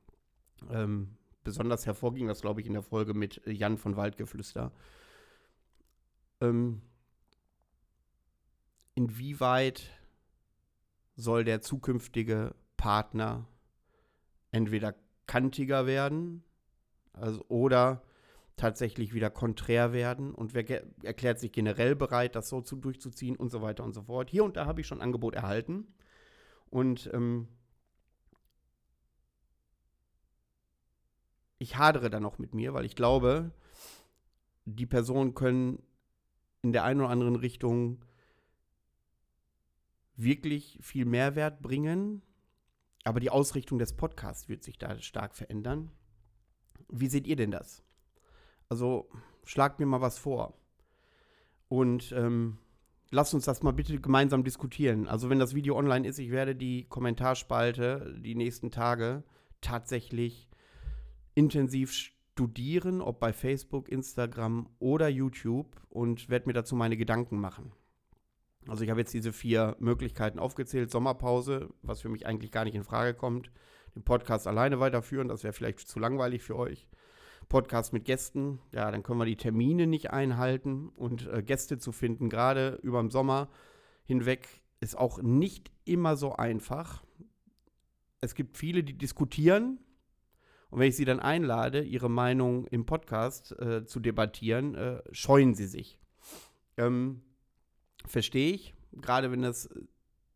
Ähm, 0.71 1.17
besonders 1.45 1.85
hervorging 1.85 2.29
das, 2.29 2.41
glaube 2.41 2.61
ich, 2.61 2.67
in 2.67 2.73
der 2.73 2.83
Folge 2.83 3.13
mit 3.13 3.43
Jan 3.45 3.77
von 3.77 3.97
Waldgeflüster. 3.97 4.73
Ähm, 6.43 6.83
inwieweit 8.97 9.89
soll 11.15 11.45
der 11.45 11.61
zukünftige 11.61 12.55
Partner 12.77 13.47
entweder 14.51 14.97
kantiger 15.27 15.87
werden 15.87 16.43
also, 17.13 17.45
oder 17.47 18.03
tatsächlich 18.57 19.15
wieder 19.15 19.31
konträr 19.31 19.93
werden 19.93 20.35
und 20.35 20.53
wer 20.53 20.83
erklärt 21.05 21.39
sich 21.39 21.53
generell 21.53 21.95
bereit, 21.95 22.35
das 22.35 22.49
so 22.49 22.61
zu, 22.61 22.77
durchzuziehen 22.77 23.37
und 23.37 23.51
so 23.51 23.63
weiter 23.63 23.85
und 23.85 23.93
so 23.93 24.03
fort. 24.03 24.29
Hier 24.29 24.43
und 24.45 24.57
da 24.57 24.67
habe 24.67 24.81
ich 24.81 24.87
schon 24.89 25.01
Angebot 25.01 25.37
erhalten 25.37 25.87
und 26.71 27.09
ähm, 27.13 27.47
ich 31.59 31.79
hadere 31.79 32.11
da 32.11 32.19
noch 32.19 32.39
mit 32.39 32.53
mir, 32.53 32.75
weil 32.75 32.85
ich 32.85 32.97
glaube, 32.97 33.53
die 34.65 34.87
Personen 34.87 35.35
können 35.35 35.83
in 36.63 36.73
der 36.73 36.85
einen 36.85 37.01
oder 37.01 37.11
anderen 37.11 37.37
Richtung 37.37 38.05
wirklich 40.17 40.79
viel 40.81 41.05
Mehrwert 41.05 41.61
bringen, 41.61 42.23
aber 43.05 43.21
die 43.21 43.31
Ausrichtung 43.31 43.79
des 43.79 43.95
Podcasts 43.95 44.49
wird 44.49 44.63
sich 44.63 44.79
da 44.79 44.99
stark 45.01 45.35
verändern. 45.35 45.91
Wie 46.89 47.09
seht 47.09 47.27
ihr 47.27 47.37
denn 47.37 47.51
das? 47.51 47.83
Also 48.69 49.11
schlagt 49.45 49.81
mir 49.81 49.87
mal 49.87 50.01
was 50.01 50.19
vor. 50.19 50.55
Und 51.69 52.13
ähm, 52.13 52.59
lasst 53.11 53.35
uns 53.35 53.45
das 53.45 53.63
mal 53.63 53.73
bitte 53.73 54.01
gemeinsam 54.01 54.45
diskutieren. 54.45 55.09
Also 55.09 55.31
wenn 55.31 55.39
das 55.39 55.55
Video 55.55 55.77
online 55.77 56.07
ist, 56.07 56.19
ich 56.19 56.31
werde 56.31 56.55
die 56.55 56.85
Kommentarspalte 56.85 58.15
die 58.19 58.35
nächsten 58.35 58.71
Tage 58.71 59.25
tatsächlich 59.61 60.49
intensiv 61.35 62.12
studieren, 62.33 63.03
ob 63.03 63.21
bei 63.21 63.33
Facebook, 63.33 63.89
Instagram 63.91 64.69
oder 64.79 65.09
YouTube 65.09 65.81
und 65.91 66.31
werde 66.31 66.47
mir 66.47 66.55
dazu 66.55 66.75
meine 66.75 66.97
Gedanken 66.97 67.39
machen. 67.39 67.73
Also 68.69 68.85
ich 68.85 68.91
habe 68.91 69.01
jetzt 69.01 69.13
diese 69.13 69.33
vier 69.33 69.77
Möglichkeiten 69.81 70.39
aufgezählt. 70.39 70.91
Sommerpause, 70.91 71.69
was 71.83 72.01
für 72.01 72.09
mich 72.09 72.27
eigentlich 72.27 72.51
gar 72.51 72.65
nicht 72.65 72.75
in 72.75 72.85
Frage 72.85 73.13
kommt. 73.15 73.51
Den 73.95 74.03
Podcast 74.03 74.47
alleine 74.47 74.81
weiterführen, 74.81 75.29
das 75.29 75.45
wäre 75.45 75.53
vielleicht 75.53 75.81
zu 75.81 75.99
langweilig 75.99 76.43
für 76.43 76.57
euch. 76.57 76.89
Podcast 77.51 77.93
mit 77.93 78.07
Gästen, 78.07 78.61
ja, 78.73 78.91
dann 78.91 79.03
können 79.03 79.19
wir 79.19 79.27
die 79.27 79.37
Termine 79.37 79.87
nicht 79.87 80.11
einhalten 80.11 80.89
und 80.89 81.29
äh, 81.29 81.43
Gäste 81.43 81.77
zu 81.77 81.93
finden, 81.93 82.31
gerade 82.31 82.79
über 82.83 83.03
den 83.03 83.11
Sommer 83.11 83.51
hinweg, 84.05 84.63
ist 84.81 84.97
auch 84.97 85.21
nicht 85.21 85.71
immer 85.85 86.17
so 86.17 86.33
einfach. 86.33 87.03
Es 88.23 88.35
gibt 88.35 88.57
viele, 88.57 88.83
die 88.83 88.97
diskutieren 88.97 89.81
und 90.73 90.81
wenn 90.81 90.89
ich 90.89 90.97
sie 90.97 91.05
dann 91.05 91.21
einlade, 91.21 91.83
ihre 91.83 92.09
Meinung 92.09 92.67
im 92.69 92.87
Podcast 92.87 93.53
äh, 93.61 93.85
zu 93.85 94.01
debattieren, 94.01 94.75
äh, 94.75 95.03
scheuen 95.13 95.55
sie 95.55 95.67
sich. 95.67 95.99
Ähm, 96.79 97.21
Verstehe 98.07 98.55
ich, 98.55 98.75
gerade 98.93 99.31
wenn 99.31 99.43
das 99.43 99.69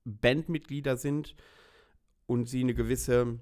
Bandmitglieder 0.05 0.99
sind 0.99 1.37
und 2.27 2.51
sie 2.51 2.61
eine 2.61 2.75
gewisse 2.75 3.41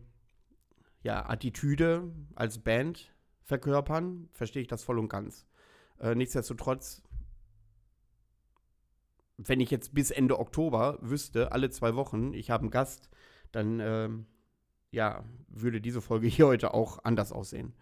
ja, 1.03 1.29
Attitüde 1.29 2.13
als 2.37 2.61
Band 2.61 3.13
verkörpern, 3.43 4.29
verstehe 4.33 4.63
ich 4.63 4.69
das 4.69 4.85
voll 4.85 5.01
und 5.01 5.09
ganz. 5.09 5.49
Äh, 5.99 6.15
nichtsdestotrotz, 6.15 7.03
wenn 9.37 9.59
ich 9.59 9.73
jetzt 9.73 9.97
bis 9.97 10.13
Ende 10.13 10.39
Oktober 10.39 11.01
wüsste, 11.03 11.51
alle 11.51 11.71
zwei 11.71 11.97
Wochen, 11.97 12.33
ich 12.35 12.53
habe 12.53 12.63
einen 12.63 12.71
Gast, 12.71 13.11
dann 13.51 13.81
äh, 13.81 14.11
ja, 14.95 15.25
würde 15.49 15.81
diese 15.81 16.01
Folge 16.01 16.27
hier 16.29 16.47
heute 16.47 16.75
auch 16.75 17.05
anders 17.05 17.33
aussehen. 17.33 17.75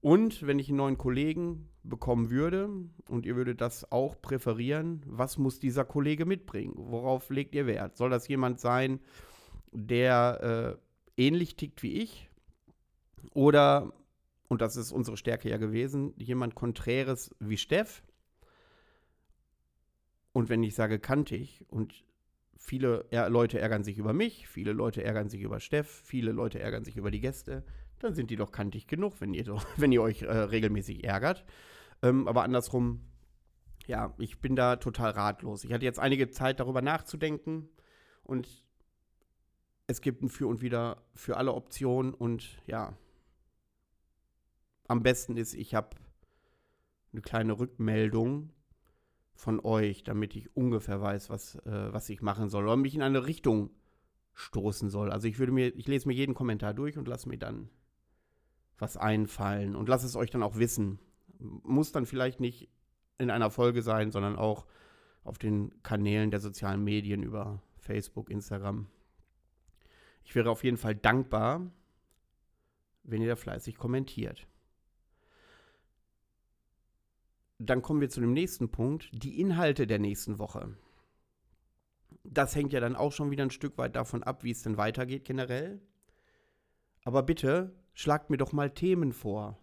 Und 0.00 0.44
wenn 0.44 0.58
ich 0.58 0.68
einen 0.68 0.78
neuen 0.78 0.98
Kollegen 0.98 1.68
bekommen 1.84 2.30
würde 2.30 2.68
und 3.08 3.24
ihr 3.24 3.36
würdet 3.36 3.60
das 3.60 3.92
auch 3.92 4.20
präferieren, 4.20 5.02
was 5.06 5.38
muss 5.38 5.60
dieser 5.60 5.84
Kollege 5.84 6.26
mitbringen? 6.26 6.74
Worauf 6.76 7.30
legt 7.30 7.54
ihr 7.54 7.66
Wert? 7.66 7.96
Soll 7.96 8.10
das 8.10 8.26
jemand 8.26 8.58
sein, 8.58 8.98
der 9.70 10.78
äh, 11.16 11.22
ähnlich 11.22 11.54
tickt 11.54 11.84
wie 11.84 11.92
ich? 11.92 12.28
Oder, 13.32 13.92
und 14.48 14.60
das 14.60 14.76
ist 14.76 14.90
unsere 14.90 15.16
Stärke 15.16 15.48
ja 15.48 15.56
gewesen, 15.56 16.14
jemand 16.16 16.56
Konträres 16.56 17.32
wie 17.38 17.56
Steff? 17.56 18.02
Und 20.32 20.48
wenn 20.48 20.64
ich 20.64 20.74
sage 20.74 20.98
kantig 20.98 21.64
und 21.68 22.04
viele 22.62 23.04
Leute 23.28 23.58
ärgern 23.58 23.82
sich 23.82 23.98
über 23.98 24.12
mich, 24.12 24.46
viele 24.46 24.72
Leute 24.72 25.02
ärgern 25.02 25.28
sich 25.28 25.42
über 25.42 25.58
Steff, 25.58 26.02
viele 26.04 26.30
Leute 26.30 26.60
ärgern 26.60 26.84
sich 26.84 26.96
über 26.96 27.10
die 27.10 27.20
Gäste, 27.20 27.64
dann 27.98 28.14
sind 28.14 28.30
die 28.30 28.36
doch 28.36 28.52
kantig 28.52 28.86
genug, 28.86 29.20
wenn 29.20 29.34
ihr, 29.34 29.42
doch, 29.42 29.66
wenn 29.76 29.90
ihr 29.90 30.00
euch 30.00 30.22
äh, 30.22 30.30
regelmäßig 30.30 31.02
ärgert. 31.02 31.44
Ähm, 32.02 32.28
aber 32.28 32.44
andersrum, 32.44 33.00
ja, 33.86 34.14
ich 34.18 34.40
bin 34.40 34.54
da 34.54 34.76
total 34.76 35.10
ratlos. 35.10 35.64
Ich 35.64 35.72
hatte 35.72 35.84
jetzt 35.84 35.98
einige 35.98 36.30
Zeit 36.30 36.60
darüber 36.60 36.82
nachzudenken 36.82 37.68
und 38.22 38.64
es 39.88 40.00
gibt 40.00 40.22
ein 40.22 40.28
Für 40.28 40.46
und 40.46 40.62
Wider 40.62 41.02
für 41.14 41.36
alle 41.38 41.54
Optionen 41.54 42.14
und 42.14 42.58
ja, 42.66 42.96
am 44.86 45.02
besten 45.02 45.36
ist, 45.36 45.54
ich 45.54 45.74
habe 45.74 45.96
eine 47.12 47.22
kleine 47.22 47.58
Rückmeldung 47.58 48.52
von 49.42 49.58
euch, 49.58 50.04
damit 50.04 50.36
ich 50.36 50.56
ungefähr 50.56 51.00
weiß, 51.00 51.28
was, 51.28 51.56
äh, 51.66 51.92
was 51.92 52.08
ich 52.08 52.22
machen 52.22 52.48
soll 52.48 52.62
oder 52.62 52.76
mich 52.76 52.94
in 52.94 53.02
eine 53.02 53.26
Richtung 53.26 53.70
stoßen 54.34 54.88
soll. 54.88 55.10
Also 55.10 55.26
ich 55.26 55.40
würde 55.40 55.50
mir, 55.50 55.74
ich 55.74 55.88
lese 55.88 56.06
mir 56.06 56.14
jeden 56.14 56.34
Kommentar 56.34 56.74
durch 56.74 56.96
und 56.96 57.08
lasse 57.08 57.28
mir 57.28 57.38
dann 57.38 57.68
was 58.78 58.96
einfallen 58.96 59.74
und 59.74 59.88
lasst 59.88 60.04
es 60.04 60.14
euch 60.14 60.30
dann 60.30 60.44
auch 60.44 60.58
wissen. 60.58 61.00
Muss 61.40 61.90
dann 61.90 62.06
vielleicht 62.06 62.38
nicht 62.38 62.68
in 63.18 63.30
einer 63.30 63.50
Folge 63.50 63.82
sein, 63.82 64.12
sondern 64.12 64.36
auch 64.36 64.64
auf 65.24 65.38
den 65.38 65.82
Kanälen 65.82 66.30
der 66.30 66.38
sozialen 66.38 66.84
Medien 66.84 67.24
über 67.24 67.60
Facebook, 67.78 68.30
Instagram. 68.30 68.86
Ich 70.22 70.36
wäre 70.36 70.50
auf 70.50 70.62
jeden 70.62 70.76
Fall 70.76 70.94
dankbar, 70.94 71.68
wenn 73.02 73.22
ihr 73.22 73.28
da 73.28 73.36
fleißig 73.36 73.76
kommentiert. 73.76 74.46
Dann 77.64 77.80
kommen 77.80 78.00
wir 78.00 78.10
zu 78.10 78.20
dem 78.20 78.32
nächsten 78.32 78.70
Punkt, 78.70 79.08
die 79.12 79.40
Inhalte 79.40 79.86
der 79.86 80.00
nächsten 80.00 80.40
Woche. 80.40 80.76
Das 82.24 82.56
hängt 82.56 82.72
ja 82.72 82.80
dann 82.80 82.96
auch 82.96 83.12
schon 83.12 83.30
wieder 83.30 83.44
ein 83.44 83.52
Stück 83.52 83.78
weit 83.78 83.94
davon 83.94 84.24
ab, 84.24 84.42
wie 84.42 84.50
es 84.50 84.62
denn 84.62 84.78
weitergeht 84.78 85.24
generell. 85.24 85.80
Aber 87.04 87.22
bitte 87.22 87.72
schlagt 87.94 88.30
mir 88.30 88.36
doch 88.36 88.52
mal 88.52 88.70
Themen 88.70 89.12
vor. 89.12 89.58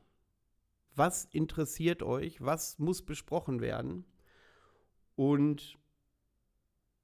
Was 0.96 1.26
interessiert 1.26 2.02
euch? 2.02 2.40
Was 2.40 2.80
muss 2.80 3.02
besprochen 3.02 3.60
werden? 3.60 4.06
Und 5.16 5.78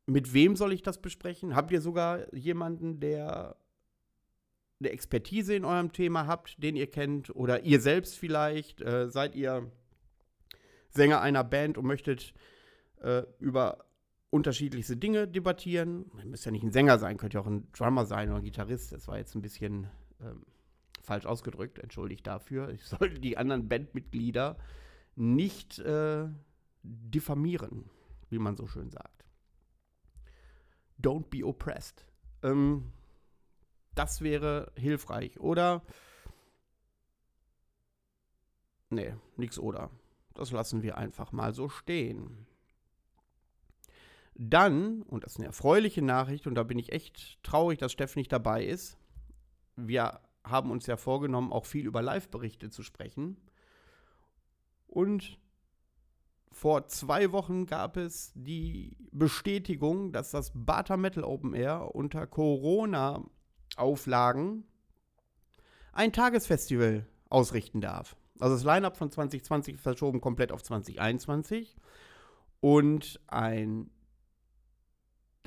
mit 0.05 0.33
wem 0.33 0.55
soll 0.55 0.71
ich 0.71 0.81
das 0.81 1.01
besprechen? 1.01 1.57
Habt 1.57 1.71
ihr 1.71 1.81
sogar 1.81 2.33
jemanden, 2.33 3.01
der 3.01 3.57
eine 4.79 4.91
Expertise 4.91 5.55
in 5.55 5.65
eurem 5.65 5.91
Thema 5.91 6.25
habt, 6.25 6.63
den 6.63 6.77
ihr 6.77 6.89
kennt? 6.89 7.35
Oder 7.35 7.63
ihr 7.63 7.81
selbst 7.81 8.17
vielleicht? 8.17 8.81
Äh, 8.81 9.09
seid 9.09 9.35
ihr 9.35 9.69
Sänger 10.95 11.21
einer 11.21 11.43
Band 11.43 11.77
und 11.77 11.85
möchtet 11.85 12.33
äh, 13.01 13.23
über 13.39 13.85
unterschiedlichste 14.29 14.97
Dinge 14.97 15.27
debattieren? 15.27 16.11
Ihr 16.17 16.25
müsst 16.25 16.45
ja 16.45 16.51
nicht 16.51 16.63
ein 16.63 16.71
Sänger 16.71 16.99
sein, 16.99 17.17
könnt 17.17 17.33
ja 17.33 17.41
auch 17.41 17.47
ein 17.47 17.71
Drummer 17.73 18.05
sein 18.05 18.29
oder 18.29 18.39
ein 18.39 18.43
Gitarrist. 18.43 18.91
Das 18.91 19.07
war 19.07 19.17
jetzt 19.17 19.35
ein 19.35 19.41
bisschen 19.41 19.87
ähm, 20.21 20.45
falsch 21.01 21.25
ausgedrückt, 21.25 21.79
entschuldigt 21.79 22.25
dafür. 22.25 22.69
Ich 22.69 22.83
soll 22.85 23.09
die 23.09 23.37
anderen 23.37 23.67
Bandmitglieder 23.67 24.57
nicht 25.15 25.79
äh, 25.79 26.27
diffamieren, 26.83 27.89
wie 28.29 28.39
man 28.39 28.55
so 28.55 28.67
schön 28.67 28.89
sagt. 28.89 29.25
Don't 31.01 31.29
be 31.29 31.45
oppressed. 31.45 32.05
Ähm, 32.43 32.91
das 33.95 34.21
wäre 34.21 34.71
hilfreich. 34.75 35.39
Oder. 35.39 35.81
Nee, 38.89 39.15
nix 39.37 39.57
oder. 39.57 39.89
Das 40.35 40.51
lassen 40.51 40.83
wir 40.83 40.97
einfach 40.97 41.31
mal 41.31 41.53
so 41.53 41.69
stehen. 41.69 42.45
Dann, 44.35 45.01
und 45.03 45.23
das 45.23 45.33
ist 45.33 45.37
eine 45.37 45.45
erfreuliche 45.47 46.01
Nachricht, 46.01 46.45
und 46.45 46.55
da 46.55 46.63
bin 46.63 46.77
ich 46.77 46.91
echt 46.91 47.41
traurig, 47.41 47.79
dass 47.79 47.93
Steff 47.93 48.17
nicht 48.17 48.31
dabei 48.31 48.65
ist. 48.65 48.97
Wir 49.77 50.19
haben 50.43 50.71
uns 50.71 50.87
ja 50.87 50.97
vorgenommen, 50.97 51.53
auch 51.53 51.65
viel 51.65 51.87
über 51.87 52.01
Live-Berichte 52.01 52.69
zu 52.69 52.83
sprechen. 52.83 53.37
Und 54.87 55.39
vor 56.51 56.87
zwei 56.87 57.31
Wochen 57.31 57.65
gab 57.65 57.95
es 57.97 58.33
die 58.35 58.97
Bestätigung, 59.11 60.11
dass 60.11 60.31
das 60.31 60.51
Bata 60.53 60.97
Metal 60.97 61.23
Open 61.23 61.53
Air 61.53 61.95
unter 61.95 62.27
Corona-Auflagen 62.27 64.65
ein 65.91 66.13
Tagesfestival 66.13 67.07
ausrichten 67.29 67.81
darf. 67.81 68.15
Also 68.39 68.55
das 68.55 68.63
Line-up 68.63 68.97
von 68.97 69.11
2020 69.11 69.77
verschoben 69.79 70.21
komplett 70.21 70.51
auf 70.51 70.61
2021 70.63 71.77
und 72.59 73.19
ein 73.27 73.89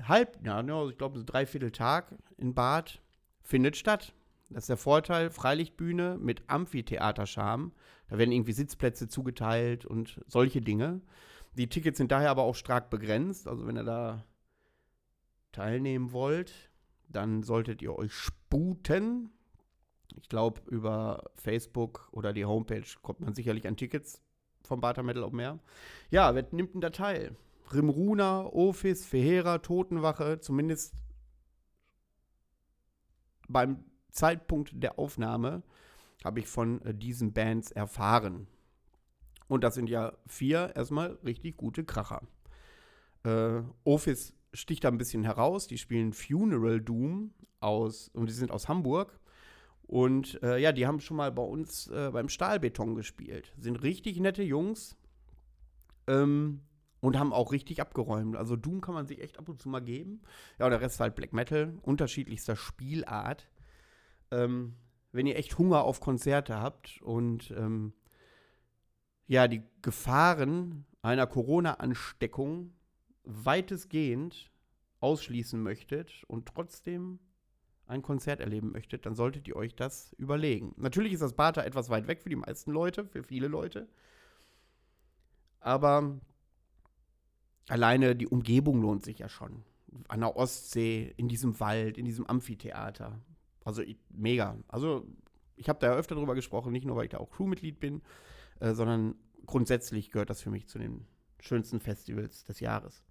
halb, 0.02 0.38
ja, 0.44 0.62
ne, 0.62 0.88
ich 0.90 0.98
glaube, 0.98 1.18
ein 1.18 1.26
Dreivierteltag 1.26 2.14
in 2.36 2.54
Bad 2.54 3.02
findet 3.42 3.76
statt. 3.76 4.14
Das 4.50 4.64
ist 4.64 4.68
der 4.68 4.76
Vorteil, 4.76 5.30
Freilichtbühne 5.30 6.16
mit 6.18 6.48
Amphitheaterscham. 6.48 7.72
Da 8.08 8.16
werden 8.16 8.32
irgendwie 8.32 8.52
Sitzplätze 8.52 9.08
zugeteilt 9.08 9.84
und 9.84 10.20
solche 10.26 10.62
Dinge. 10.62 11.02
Die 11.54 11.68
Tickets 11.68 11.98
sind 11.98 12.12
daher 12.12 12.30
aber 12.30 12.44
auch 12.44 12.54
stark 12.54 12.88
begrenzt. 12.88 13.48
Also 13.48 13.66
wenn 13.66 13.76
ihr 13.76 13.84
da 13.84 14.24
teilnehmen 15.52 16.12
wollt, 16.12 16.70
dann 17.08 17.42
solltet 17.42 17.82
ihr 17.82 17.94
euch 17.96 18.12
sputen. 18.12 19.30
Ich 20.16 20.28
glaube, 20.28 20.60
über 20.70 21.30
Facebook 21.34 22.08
oder 22.12 22.32
die 22.32 22.44
Homepage 22.44 22.86
kommt 23.02 23.20
man 23.20 23.34
sicherlich 23.34 23.66
an 23.66 23.76
Tickets 23.76 24.20
vom 24.62 24.80
Bata 24.80 25.02
Metal 25.02 25.22
Open 25.22 25.38
Air. 25.38 25.58
Ja, 26.10 26.34
wer 26.34 26.46
nimmt 26.50 26.74
denn 26.74 26.80
da 26.80 26.90
teil? 26.90 27.36
Rimruna, 27.72 28.46
Ofis, 28.46 29.04
Fehera, 29.06 29.58
Totenwache, 29.58 30.40
zumindest 30.40 30.94
beim 33.48 33.84
Zeitpunkt 34.10 34.72
der 34.74 34.98
Aufnahme 34.98 35.62
habe 36.24 36.40
ich 36.40 36.46
von 36.46 36.82
äh, 36.82 36.94
diesen 36.94 37.32
Bands 37.32 37.70
erfahren. 37.70 38.46
Und 39.48 39.64
das 39.64 39.74
sind 39.74 39.88
ja 39.88 40.12
vier 40.26 40.72
erstmal 40.76 41.18
richtig 41.24 41.56
gute 41.56 41.84
Kracher. 41.84 42.22
Äh, 43.24 43.62
Office 43.84 44.34
sticht 44.52 44.84
da 44.84 44.88
ein 44.88 44.98
bisschen 44.98 45.24
heraus. 45.24 45.66
Die 45.66 45.78
spielen 45.78 46.12
Funeral 46.12 46.80
Doom 46.80 47.32
aus 47.60 48.08
und 48.08 48.28
die 48.28 48.34
sind 48.34 48.50
aus 48.50 48.68
Hamburg. 48.68 49.18
Und 49.88 50.40
äh, 50.42 50.58
ja, 50.58 50.70
die 50.70 50.86
haben 50.86 51.00
schon 51.00 51.16
mal 51.16 51.32
bei 51.32 51.42
uns 51.42 51.88
äh, 51.88 52.10
beim 52.12 52.28
Stahlbeton 52.28 52.94
gespielt. 52.94 53.54
Sind 53.58 53.82
richtig 53.82 54.20
nette 54.20 54.42
Jungs. 54.42 54.96
Ähm, 56.06 56.60
und 57.00 57.18
haben 57.18 57.32
auch 57.32 57.52
richtig 57.52 57.80
abgeräumt. 57.80 58.36
Also 58.36 58.56
Doom 58.56 58.80
kann 58.80 58.94
man 58.94 59.06
sich 59.06 59.22
echt 59.22 59.38
ab 59.38 59.48
und 59.48 59.60
zu 59.60 59.68
mal 59.68 59.80
geben. 59.80 60.20
Ja, 60.58 60.66
und 60.66 60.72
der 60.72 60.80
Rest 60.80 61.00
halt 61.00 61.14
Black 61.14 61.32
Metal, 61.32 61.78
unterschiedlichster 61.82 62.56
Spielart. 62.56 63.48
Ähm, 64.30 64.74
wenn 65.12 65.26
ihr 65.26 65.36
echt 65.36 65.56
Hunger 65.58 65.84
auf 65.84 66.00
Konzerte 66.00 66.60
habt 66.60 67.00
und 67.00 67.50
ähm, 67.52 67.94
ja, 69.26 69.48
die 69.48 69.62
Gefahren 69.80 70.86
einer 71.00 71.26
Corona-Ansteckung 71.26 72.74
weitestgehend 73.24 74.50
ausschließen 75.00 75.62
möchtet 75.62 76.24
und 76.26 76.46
trotzdem 76.46 77.20
ein 77.88 78.02
Konzert 78.02 78.40
erleben 78.40 78.72
möchtet, 78.72 79.06
dann 79.06 79.14
solltet 79.14 79.48
ihr 79.48 79.56
euch 79.56 79.74
das 79.74 80.12
überlegen. 80.18 80.74
Natürlich 80.76 81.12
ist 81.12 81.22
das 81.22 81.32
Bata 81.32 81.62
etwas 81.62 81.88
weit 81.88 82.06
weg 82.06 82.22
für 82.22 82.28
die 82.28 82.36
meisten 82.36 82.70
Leute, 82.70 83.06
für 83.06 83.22
viele 83.22 83.48
Leute. 83.48 83.88
Aber 85.60 86.20
alleine 87.68 88.14
die 88.14 88.28
Umgebung 88.28 88.80
lohnt 88.80 89.04
sich 89.04 89.18
ja 89.18 89.28
schon. 89.28 89.64
An 90.08 90.20
der 90.20 90.36
Ostsee, 90.36 91.14
in 91.16 91.28
diesem 91.28 91.58
Wald, 91.60 91.98
in 91.98 92.04
diesem 92.04 92.26
Amphitheater. 92.26 93.20
Also 93.64 93.82
ich, 93.82 93.98
mega. 94.10 94.56
Also 94.68 95.06
ich 95.56 95.68
habe 95.68 95.78
da 95.80 95.88
ja 95.88 95.94
öfter 95.94 96.14
drüber 96.14 96.34
gesprochen, 96.34 96.72
nicht 96.72 96.86
nur, 96.86 96.96
weil 96.96 97.04
ich 97.04 97.10
da 97.10 97.18
auch 97.18 97.30
Crewmitglied 97.30 97.80
bin, 97.80 98.02
äh, 98.60 98.74
sondern 98.74 99.14
grundsätzlich 99.46 100.10
gehört 100.10 100.30
das 100.30 100.42
für 100.42 100.50
mich 100.50 100.68
zu 100.68 100.78
den 100.78 101.06
schönsten 101.40 101.80
Festivals 101.80 102.44
des 102.44 102.60
Jahres. 102.60 103.02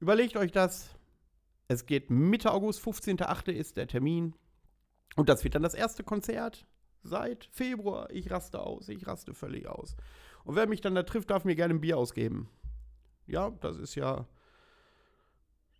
Überlegt 0.00 0.36
euch 0.36 0.52
das. 0.52 0.96
Es 1.68 1.86
geht 1.86 2.10
Mitte 2.10 2.52
August, 2.52 2.80
15.8. 2.82 3.50
ist 3.50 3.76
der 3.76 3.86
Termin. 3.86 4.34
Und 5.16 5.28
das 5.28 5.44
wird 5.44 5.54
dann 5.54 5.62
das 5.62 5.74
erste 5.74 6.04
Konzert 6.04 6.66
seit 7.02 7.44
Februar. 7.46 8.10
Ich 8.10 8.30
raste 8.30 8.60
aus, 8.60 8.88
ich 8.88 9.06
raste 9.06 9.34
völlig 9.34 9.66
aus. 9.66 9.96
Und 10.44 10.56
wer 10.56 10.66
mich 10.66 10.80
dann 10.80 10.94
da 10.94 11.02
trifft, 11.02 11.30
darf 11.30 11.44
mir 11.44 11.54
gerne 11.54 11.74
ein 11.74 11.80
Bier 11.80 11.96
ausgeben. 11.96 12.50
Ja, 13.26 13.50
das 13.50 13.78
ist 13.78 13.94
ja. 13.94 14.26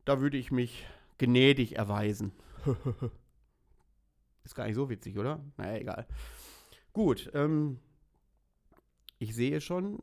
Da 0.04 0.20
würde 0.20 0.37
ich 0.37 0.50
mich 0.50 0.87
gnädig 1.18 1.76
erweisen. 1.76 2.32
Ist 4.44 4.54
gar 4.54 4.66
nicht 4.66 4.74
so 4.74 4.90
witzig, 4.90 5.16
oder? 5.16 5.42
Naja, 5.56 5.78
egal. 5.78 6.06
Gut, 6.92 7.30
ähm, 7.32 7.80
ich 9.18 9.35
sehe 9.35 9.62
schon, 9.62 9.98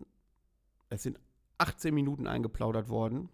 es 0.90 1.04
sind 1.04 1.20
18 1.60 1.94
Minuten 1.94 2.26
eingeplaudert 2.26 2.90
worden. 2.90 3.30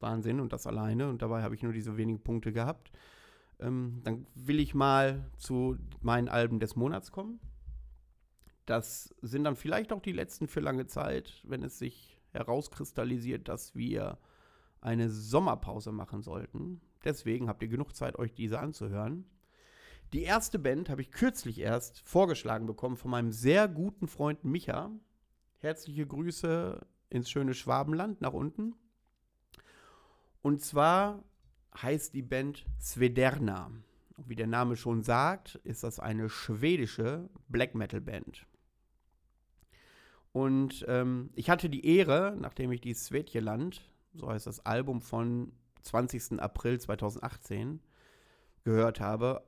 Wahnsinn 0.00 0.40
und 0.40 0.52
das 0.52 0.66
alleine. 0.66 1.08
Und 1.08 1.22
dabei 1.22 1.42
habe 1.42 1.54
ich 1.54 1.62
nur 1.62 1.72
diese 1.72 1.96
wenigen 1.96 2.22
Punkte 2.22 2.52
gehabt. 2.52 2.92
Ähm, 3.58 4.00
dann 4.04 4.26
will 4.34 4.60
ich 4.60 4.74
mal 4.74 5.30
zu 5.36 5.76
meinen 6.00 6.28
Alben 6.28 6.60
des 6.60 6.76
Monats 6.76 7.12
kommen. 7.12 7.40
Das 8.66 9.14
sind 9.22 9.44
dann 9.44 9.56
vielleicht 9.56 9.92
auch 9.92 10.02
die 10.02 10.12
letzten 10.12 10.48
für 10.48 10.60
lange 10.60 10.86
Zeit, 10.86 11.42
wenn 11.44 11.62
es 11.62 11.78
sich 11.78 12.20
herauskristallisiert, 12.32 13.48
dass 13.48 13.74
wir 13.74 14.18
eine 14.80 15.08
Sommerpause 15.08 15.92
machen 15.92 16.22
sollten. 16.22 16.80
Deswegen 17.04 17.48
habt 17.48 17.62
ihr 17.62 17.68
genug 17.68 17.94
Zeit, 17.94 18.18
euch 18.18 18.34
diese 18.34 18.58
anzuhören. 18.58 19.24
Die 20.12 20.22
erste 20.22 20.58
Band 20.58 20.88
habe 20.88 21.00
ich 21.00 21.10
kürzlich 21.10 21.60
erst 21.60 22.00
vorgeschlagen 22.00 22.66
bekommen 22.66 22.96
von 22.96 23.10
meinem 23.10 23.32
sehr 23.32 23.68
guten 23.68 24.06
Freund 24.06 24.44
Micha. 24.44 24.90
Herzliche 25.58 26.06
Grüße 26.06 26.86
ins 27.10 27.30
schöne 27.30 27.54
Schwabenland 27.54 28.20
nach 28.20 28.32
unten. 28.32 28.74
Und 30.46 30.60
zwar 30.60 31.24
heißt 31.76 32.14
die 32.14 32.22
Band 32.22 32.66
Svederna. 32.80 33.72
Wie 34.16 34.36
der 34.36 34.46
Name 34.46 34.76
schon 34.76 35.02
sagt, 35.02 35.56
ist 35.64 35.82
das 35.82 35.98
eine 35.98 36.30
schwedische 36.30 37.28
Black 37.48 37.74
Metal 37.74 38.00
Band. 38.00 38.46
Und 40.30 40.84
ähm, 40.86 41.30
ich 41.34 41.50
hatte 41.50 41.68
die 41.68 41.84
Ehre, 41.84 42.36
nachdem 42.38 42.70
ich 42.70 42.80
die 42.80 42.94
Svetjeland, 42.94 43.82
so 44.14 44.30
heißt 44.30 44.46
das 44.46 44.64
Album 44.64 45.00
von 45.00 45.50
20. 45.82 46.38
April 46.40 46.78
2018, 46.78 47.80
gehört 48.62 49.00
habe, 49.00 49.42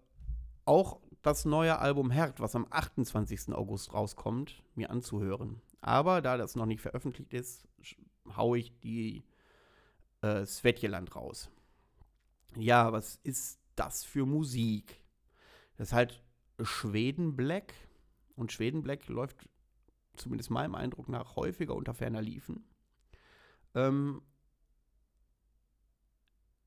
auch 0.64 0.98
das 1.22 1.44
neue 1.44 1.78
Album 1.78 2.10
Herd, 2.10 2.40
was 2.40 2.56
am 2.56 2.66
28. 2.70 3.54
August 3.54 3.94
rauskommt, 3.94 4.64
mir 4.74 4.90
anzuhören. 4.90 5.60
Aber 5.80 6.22
da 6.22 6.36
das 6.36 6.56
noch 6.56 6.66
nicht 6.66 6.80
veröffentlicht 6.80 7.32
ist, 7.34 7.68
haue 8.36 8.58
ich 8.58 8.76
die 8.80 9.22
äh, 10.22 10.44
Svetjeland 10.44 11.14
raus. 11.14 11.50
Ja, 12.56 12.92
was 12.92 13.16
ist 13.22 13.60
das 13.76 14.04
für 14.04 14.26
Musik? 14.26 15.04
Das 15.76 15.88
ist 15.88 15.94
halt 15.94 16.22
Schweden 16.60 17.36
Black. 17.36 17.74
Und 18.34 18.52
Schweden 18.52 18.82
Black 18.82 19.08
läuft 19.08 19.48
zumindest 20.16 20.50
meinem 20.50 20.74
Eindruck 20.74 21.08
nach 21.08 21.36
häufiger 21.36 21.74
unter 21.74 21.94
ferner 21.94 22.22
Liefen. 22.22 22.64
Ähm, 23.74 24.22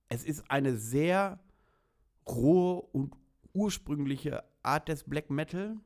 es 0.09 0.23
ist 0.23 0.49
eine 0.49 0.77
sehr 0.77 1.39
rohe 2.27 2.81
und 2.81 3.15
ursprüngliche 3.53 4.43
Art 4.63 4.87
des 4.87 5.03
Black 5.03 5.29
Metal. 5.29 5.77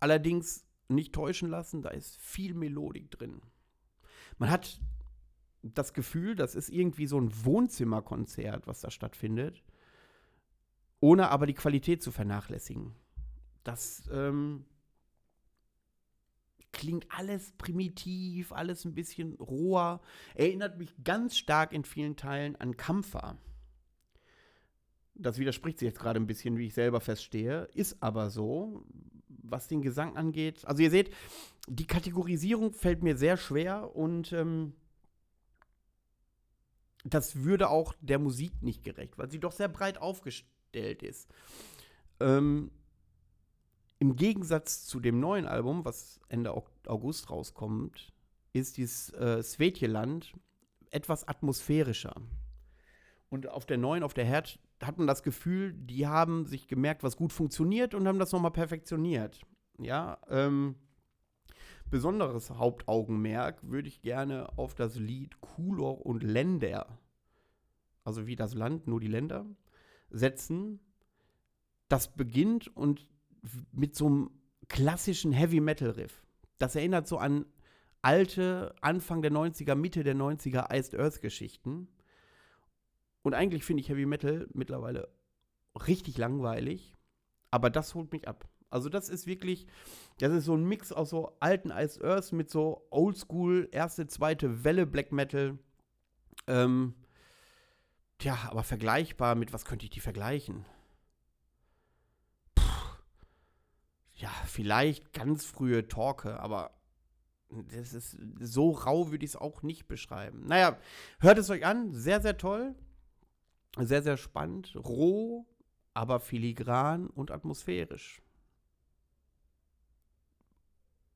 Allerdings 0.00 0.66
nicht 0.88 1.14
täuschen 1.14 1.48
lassen, 1.48 1.82
da 1.82 1.90
ist 1.90 2.20
viel 2.20 2.54
Melodik 2.54 3.10
drin. 3.10 3.40
Man 4.38 4.50
hat 4.50 4.80
das 5.64 5.94
Gefühl, 5.94 6.36
das 6.36 6.54
ist 6.54 6.68
irgendwie 6.68 7.06
so 7.06 7.20
ein 7.20 7.30
Wohnzimmerkonzert, 7.44 8.66
was 8.66 8.80
da 8.80 8.90
stattfindet, 8.90 9.62
ohne 11.00 11.30
aber 11.30 11.46
die 11.46 11.54
Qualität 11.54 12.02
zu 12.02 12.12
vernachlässigen. 12.12 12.94
Das 13.62 14.08
ähm, 14.12 14.64
klingt 16.72 17.06
alles 17.10 17.52
primitiv, 17.56 18.52
alles 18.52 18.84
ein 18.84 18.94
bisschen 18.94 19.34
roher, 19.34 20.00
erinnert 20.34 20.78
mich 20.78 20.94
ganz 21.02 21.36
stark 21.36 21.72
in 21.72 21.84
vielen 21.84 22.16
Teilen 22.16 22.56
an 22.56 22.76
Kampfer 22.76 23.38
das 25.14 25.38
widerspricht 25.38 25.78
sich 25.78 25.86
jetzt 25.86 26.00
gerade 26.00 26.18
ein 26.18 26.26
bisschen, 26.26 26.58
wie 26.58 26.66
ich 26.66 26.74
selber 26.74 27.00
feststehe, 27.00 27.68
ist 27.74 28.02
aber 28.02 28.30
so, 28.30 28.84
was 29.28 29.68
den 29.68 29.82
Gesang 29.82 30.16
angeht. 30.16 30.66
Also 30.66 30.82
ihr 30.82 30.90
seht, 30.90 31.10
die 31.68 31.86
Kategorisierung 31.86 32.72
fällt 32.72 33.02
mir 33.02 33.16
sehr 33.16 33.36
schwer 33.36 33.94
und 33.94 34.32
ähm, 34.32 34.74
das 37.04 37.44
würde 37.44 37.68
auch 37.68 37.94
der 38.00 38.18
Musik 38.18 38.62
nicht 38.62 38.82
gerecht, 38.82 39.18
weil 39.18 39.30
sie 39.30 39.38
doch 39.38 39.52
sehr 39.52 39.68
breit 39.68 39.98
aufgestellt 39.98 41.02
ist. 41.02 41.28
Ähm, 42.20 42.70
Im 43.98 44.16
Gegensatz 44.16 44.86
zu 44.86 45.00
dem 45.00 45.20
neuen 45.20 45.46
Album, 45.46 45.84
was 45.84 46.20
Ende 46.28 46.52
August 46.86 47.30
rauskommt, 47.30 48.12
ist 48.52 48.76
dieses 48.78 49.10
äh, 49.10 49.42
Svetjeland 49.42 50.32
etwas 50.90 51.28
atmosphärischer. 51.28 52.14
Und 53.28 53.48
auf 53.48 53.66
der 53.66 53.78
neuen, 53.78 54.02
auf 54.02 54.14
der 54.14 54.24
Herd, 54.24 54.58
hat 54.82 54.98
man 54.98 55.06
das 55.06 55.22
Gefühl, 55.22 55.72
die 55.72 56.06
haben 56.06 56.46
sich 56.46 56.68
gemerkt, 56.68 57.02
was 57.02 57.16
gut 57.16 57.32
funktioniert 57.32 57.94
und 57.94 58.06
haben 58.06 58.18
das 58.18 58.32
nochmal 58.32 58.52
perfektioniert. 58.52 59.40
Ja, 59.78 60.18
ähm, 60.28 60.76
besonderes 61.94 62.50
Hauptaugenmerk 62.50 63.70
würde 63.70 63.86
ich 63.86 64.02
gerne 64.02 64.58
auf 64.58 64.74
das 64.74 64.96
Lied 64.96 65.40
Kulor 65.40 66.04
und 66.04 66.24
Länder, 66.24 66.98
also 68.02 68.26
wie 68.26 68.34
das 68.34 68.52
Land, 68.52 68.88
nur 68.88 68.98
die 68.98 69.06
Länder, 69.06 69.46
setzen. 70.10 70.80
Das 71.86 72.12
beginnt 72.16 72.76
und 72.76 73.08
mit 73.70 73.94
so 73.94 74.06
einem 74.06 74.30
klassischen 74.66 75.30
Heavy 75.30 75.60
Metal 75.60 75.90
Riff. 75.90 76.24
Das 76.58 76.74
erinnert 76.74 77.06
so 77.06 77.18
an 77.18 77.46
alte 78.02 78.74
Anfang 78.80 79.22
der 79.22 79.30
90er, 79.30 79.76
Mitte 79.76 80.02
der 80.02 80.16
90er 80.16 80.76
Iced 80.76 80.98
Earth 80.98 81.22
Geschichten. 81.22 81.86
Und 83.22 83.34
eigentlich 83.34 83.62
finde 83.62 83.82
ich 83.82 83.88
Heavy 83.88 84.04
Metal 84.04 84.48
mittlerweile 84.52 85.14
richtig 85.86 86.18
langweilig, 86.18 86.96
aber 87.52 87.70
das 87.70 87.94
holt 87.94 88.10
mich 88.10 88.26
ab. 88.26 88.48
Also 88.74 88.88
das 88.88 89.08
ist 89.08 89.28
wirklich, 89.28 89.68
das 90.18 90.32
ist 90.32 90.46
so 90.46 90.56
ein 90.56 90.64
Mix 90.64 90.90
aus 90.90 91.10
so 91.10 91.36
alten 91.38 91.70
Iced 91.70 92.02
Earth 92.02 92.32
mit 92.32 92.50
so 92.50 92.84
Oldschool, 92.90 93.68
erste, 93.70 94.08
zweite 94.08 94.64
Welle 94.64 94.84
Black 94.84 95.12
Metal. 95.12 95.56
Ähm, 96.48 96.94
tja, 98.18 98.36
aber 98.50 98.64
vergleichbar 98.64 99.36
mit 99.36 99.52
was 99.52 99.64
könnte 99.64 99.84
ich 99.84 99.90
die 99.90 100.00
vergleichen? 100.00 100.64
ja, 104.16 104.30
vielleicht 104.46 105.12
ganz 105.12 105.44
frühe 105.44 105.86
Torque, 105.86 106.40
aber 106.40 106.72
das 107.50 107.94
ist 107.94 108.18
so 108.40 108.72
rau 108.72 109.12
würde 109.12 109.24
ich 109.24 109.30
es 109.30 109.36
auch 109.36 109.62
nicht 109.62 109.86
beschreiben. 109.86 110.48
Naja, 110.48 110.76
hört 111.20 111.38
es 111.38 111.48
euch 111.48 111.64
an, 111.64 111.92
sehr, 111.92 112.20
sehr 112.20 112.36
toll, 112.36 112.74
sehr, 113.78 114.02
sehr 114.02 114.16
spannend, 114.16 114.74
roh, 114.74 115.46
aber 115.92 116.18
filigran 116.18 117.06
und 117.06 117.30
atmosphärisch. 117.30 118.23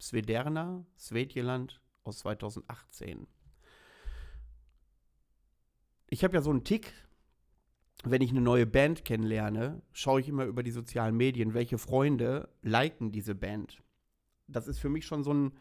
Svederna, 0.00 0.84
Svedjeland 0.96 1.80
aus 2.04 2.18
2018. 2.18 3.26
Ich 6.10 6.24
habe 6.24 6.34
ja 6.34 6.42
so 6.42 6.50
einen 6.50 6.64
Tick, 6.64 6.92
wenn 8.04 8.22
ich 8.22 8.30
eine 8.30 8.40
neue 8.40 8.66
Band 8.66 9.04
kennenlerne, 9.04 9.82
schaue 9.92 10.20
ich 10.20 10.28
immer 10.28 10.44
über 10.44 10.62
die 10.62 10.70
sozialen 10.70 11.16
Medien, 11.16 11.54
welche 11.54 11.78
Freunde 11.78 12.48
liken 12.62 13.12
diese 13.12 13.34
Band. 13.34 13.82
Das 14.46 14.68
ist 14.68 14.78
für 14.78 14.88
mich 14.88 15.04
schon 15.04 15.24
so 15.24 15.34
ein, 15.34 15.52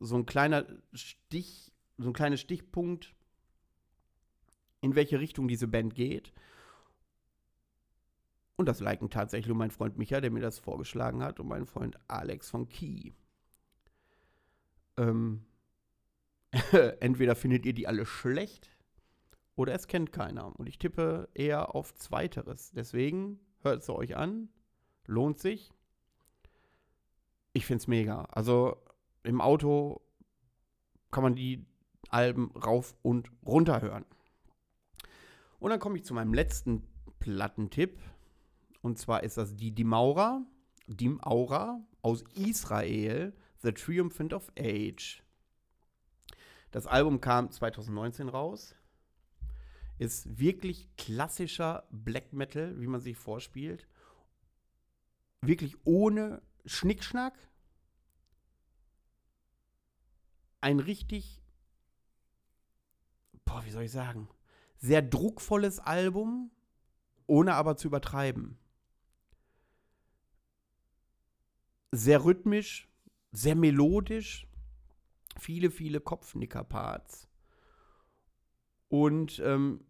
so 0.00 0.16
ein 0.16 0.26
kleiner 0.26 0.66
Stich, 0.92 1.72
so 1.96 2.08
ein 2.08 2.12
kleiner 2.12 2.36
Stichpunkt, 2.36 3.14
in 4.80 4.94
welche 4.94 5.20
Richtung 5.20 5.48
diese 5.48 5.68
Band 5.68 5.94
geht. 5.94 6.32
Und 8.58 8.66
das 8.66 8.80
liken 8.80 9.08
tatsächlich 9.08 9.54
mein 9.54 9.70
Freund 9.70 9.96
Micha, 9.96 10.20
der 10.20 10.32
mir 10.32 10.40
das 10.40 10.58
vorgeschlagen 10.58 11.22
hat, 11.22 11.38
und 11.38 11.46
mein 11.46 11.64
Freund 11.64 11.96
Alex 12.08 12.50
von 12.50 12.68
Key. 12.68 13.12
Ähm, 14.96 15.44
entweder 17.00 17.36
findet 17.36 17.64
ihr 17.64 17.72
die 17.72 17.86
alle 17.86 18.04
schlecht 18.04 18.76
oder 19.54 19.74
es 19.74 19.86
kennt 19.86 20.12
keiner. 20.12 20.58
Und 20.58 20.68
ich 20.68 20.78
tippe 20.78 21.28
eher 21.34 21.76
auf 21.76 21.94
Zweiteres. 21.94 22.72
Deswegen 22.72 23.38
hört 23.60 23.82
es 23.82 23.88
euch 23.90 24.16
an. 24.16 24.48
Lohnt 25.06 25.38
sich. 25.38 25.72
Ich 27.52 27.64
finde 27.64 27.82
es 27.82 27.86
mega. 27.86 28.24
Also 28.24 28.76
im 29.22 29.40
Auto 29.40 30.00
kann 31.12 31.22
man 31.22 31.36
die 31.36 31.64
Alben 32.10 32.50
rauf 32.52 32.96
und 33.02 33.30
runter 33.46 33.82
hören. 33.82 34.04
Und 35.60 35.70
dann 35.70 35.80
komme 35.80 35.96
ich 35.96 36.04
zu 36.04 36.12
meinem 36.12 36.34
letzten 36.34 36.82
Plattentipp. 37.20 37.98
Und 38.80 38.98
zwar 38.98 39.22
ist 39.22 39.36
das 39.36 39.56
die 39.56 39.72
Dimaura, 39.72 40.42
Dimaura 40.86 41.80
aus 42.02 42.22
Israel, 42.34 43.34
The 43.62 43.72
Triumphant 43.72 44.32
of 44.32 44.50
Age. 44.58 45.22
Das 46.70 46.86
Album 46.86 47.20
kam 47.20 47.50
2019 47.50 48.28
raus 48.28 48.74
ist 49.98 50.38
wirklich 50.38 50.88
klassischer 50.96 51.86
Black 51.90 52.32
Metal, 52.32 52.80
wie 52.80 52.86
man 52.86 53.00
sich 53.00 53.16
vorspielt. 53.16 53.86
Wirklich 55.42 55.76
ohne 55.84 56.40
Schnickschnack. 56.64 57.34
Ein 60.60 60.80
richtig, 60.80 61.42
boah, 63.44 63.64
wie 63.64 63.70
soll 63.70 63.84
ich 63.84 63.92
sagen, 63.92 64.28
sehr 64.76 65.02
druckvolles 65.02 65.80
Album, 65.80 66.50
ohne 67.26 67.54
aber 67.54 67.76
zu 67.76 67.88
übertreiben. 67.88 68.58
Sehr 71.90 72.24
rhythmisch, 72.24 72.88
sehr 73.32 73.54
melodisch, 73.54 74.46
viele, 75.38 75.70
viele 75.70 76.00
Kopfnicker-Parts. 76.00 77.28
Und 78.88 79.40
ähm, 79.44 79.84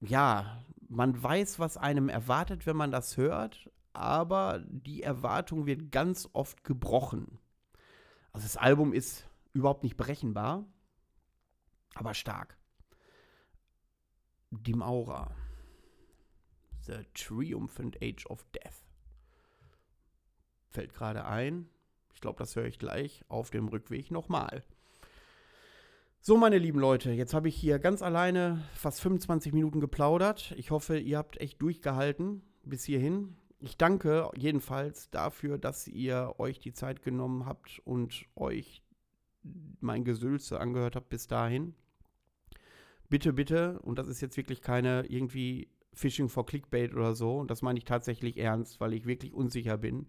ja, 0.00 0.64
man 0.88 1.20
weiß, 1.20 1.58
was 1.58 1.76
einem 1.76 2.08
erwartet, 2.08 2.66
wenn 2.66 2.76
man 2.76 2.90
das 2.90 3.16
hört, 3.16 3.70
aber 3.92 4.64
die 4.68 5.02
Erwartung 5.02 5.66
wird 5.66 5.90
ganz 5.90 6.28
oft 6.32 6.62
gebrochen. 6.64 7.38
Also 8.32 8.44
das 8.44 8.56
Album 8.56 8.92
ist 8.92 9.28
überhaupt 9.52 9.82
nicht 9.82 9.96
berechenbar, 9.96 10.64
aber 11.94 12.14
stark. 12.14 12.56
Die 14.50 14.74
Maura. 14.74 15.34
The 16.82 17.04
Triumphant 17.12 17.98
Age 18.00 18.24
of 18.26 18.44
Death. 18.54 18.87
Fällt 20.70 20.94
gerade 20.94 21.24
ein. 21.24 21.68
Ich 22.14 22.20
glaube, 22.20 22.38
das 22.38 22.56
höre 22.56 22.66
ich 22.66 22.78
gleich 22.78 23.24
auf 23.28 23.50
dem 23.50 23.68
Rückweg 23.68 24.10
nochmal. 24.10 24.64
So, 26.20 26.36
meine 26.36 26.58
lieben 26.58 26.80
Leute, 26.80 27.12
jetzt 27.12 27.32
habe 27.32 27.48
ich 27.48 27.56
hier 27.56 27.78
ganz 27.78 28.02
alleine 28.02 28.64
fast 28.74 29.00
25 29.00 29.52
Minuten 29.52 29.80
geplaudert. 29.80 30.52
Ich 30.56 30.70
hoffe, 30.70 30.98
ihr 30.98 31.16
habt 31.16 31.40
echt 31.40 31.62
durchgehalten 31.62 32.42
bis 32.64 32.84
hierhin. 32.84 33.36
Ich 33.60 33.76
danke 33.76 34.30
jedenfalls 34.36 35.10
dafür, 35.10 35.58
dass 35.58 35.88
ihr 35.88 36.34
euch 36.38 36.58
die 36.58 36.72
Zeit 36.72 37.02
genommen 37.02 37.46
habt 37.46 37.80
und 37.84 38.26
euch 38.36 38.82
mein 39.80 40.04
Gesülze 40.04 40.60
angehört 40.60 40.96
habt 40.96 41.08
bis 41.08 41.28
dahin. 41.28 41.74
Bitte, 43.08 43.32
bitte, 43.32 43.78
und 43.80 43.98
das 43.98 44.06
ist 44.08 44.20
jetzt 44.20 44.36
wirklich 44.36 44.60
keine 44.60 45.06
irgendwie 45.06 45.68
Phishing 45.94 46.28
for 46.28 46.44
Clickbait 46.44 46.94
oder 46.94 47.14
so, 47.14 47.38
und 47.38 47.50
das 47.50 47.62
meine 47.62 47.78
ich 47.78 47.84
tatsächlich 47.84 48.36
ernst, 48.36 48.80
weil 48.80 48.92
ich 48.92 49.06
wirklich 49.06 49.32
unsicher 49.32 49.78
bin. 49.78 50.08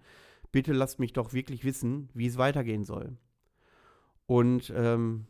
Bitte 0.52 0.74
lasst 0.74 1.00
mich 1.00 1.14
doch 1.14 1.34
wirklich 1.34 1.64
wissen, 1.64 2.10
wie 2.14 2.28
es 2.28 2.38
weitergehen 2.38 2.84
soll. 2.84 3.18
Und 4.26 4.72
ähm, 4.76 5.28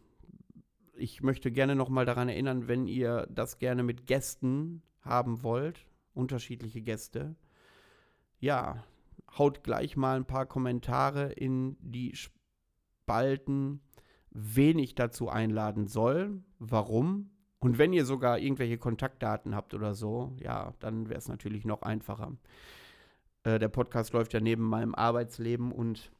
ich 0.94 1.22
möchte 1.22 1.52
gerne 1.52 1.76
noch 1.76 1.90
mal 1.90 2.06
daran 2.06 2.30
erinnern, 2.30 2.68
wenn 2.68 2.88
ihr 2.88 3.28
das 3.32 3.58
gerne 3.58 3.84
mit 3.84 4.06
Gästen 4.06 4.82
haben 5.02 5.44
wollt, 5.44 5.86
unterschiedliche 6.14 6.82
Gäste, 6.82 7.36
ja, 8.40 8.84
haut 9.38 9.64
gleich 9.64 9.96
mal 9.96 10.16
ein 10.18 10.26
paar 10.26 10.46
Kommentare 10.46 11.32
in 11.32 11.78
die 11.80 12.16
Spalten, 12.16 13.82
wen 14.32 14.80
ich 14.80 14.96
dazu 14.96 15.30
einladen 15.30 15.88
soll, 15.88 16.44
warum. 16.60 17.32
Und 17.60 17.78
wenn 17.78 17.94
ihr 17.94 18.06
sogar 18.06 18.40
irgendwelche 18.40 18.78
Kontaktdaten 18.78 19.56
habt 19.56 19.74
oder 19.74 19.94
so, 19.94 20.36
ja, 20.40 20.74
dann 20.80 21.10
wäre 21.10 21.20
es 21.20 21.28
natürlich 21.28 21.66
noch 21.66 21.82
einfacher. 21.82 22.38
Äh, 23.44 23.60
der 23.60 23.70
Podcast 23.70 24.14
läuft 24.14 24.34
ja 24.34 24.40
neben 24.40 24.64
meinem 24.64 24.96
Arbeitsleben 24.96 25.72
und 25.72 26.12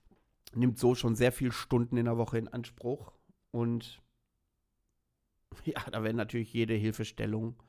nimmt 0.54 0.78
so 0.80 0.96
schon 0.96 1.16
sehr 1.16 1.32
viele 1.32 1.52
Stunden 1.52 1.98
in 1.98 2.06
der 2.06 2.18
Woche 2.18 2.38
in 2.38 2.48
Anspruch. 2.48 3.14
Und 3.52 4.02
Ja, 5.66 5.90
da 5.92 6.04
wäre 6.04 6.14
natürlich 6.14 6.54
jede 6.54 6.74
Hilfestellung, 6.74 7.62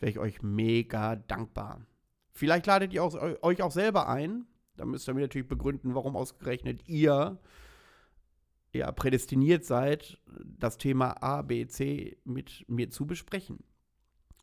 wäre 0.00 0.10
ich 0.10 0.18
euch 0.18 0.42
mega 0.42 1.16
dankbar. 1.16 1.86
Vielleicht 2.32 2.66
ladet 2.66 2.92
ihr 2.92 3.04
auch, 3.04 3.14
euch 3.42 3.62
auch 3.62 3.72
selber 3.72 4.08
ein. 4.08 4.46
Da 4.76 4.86
müsst 4.86 5.08
ihr 5.08 5.14
mir 5.14 5.20
natürlich 5.20 5.48
begründen, 5.48 5.94
warum 5.94 6.16
ausgerechnet 6.16 6.88
ihr 6.88 7.38
ja, 8.74 8.90
prädestiniert 8.90 9.66
seid, 9.66 10.18
das 10.26 10.78
Thema 10.78 11.22
A, 11.22 11.42
B, 11.42 11.66
C 11.66 12.16
mit 12.24 12.64
mir 12.68 12.88
zu 12.88 13.06
besprechen. 13.06 13.62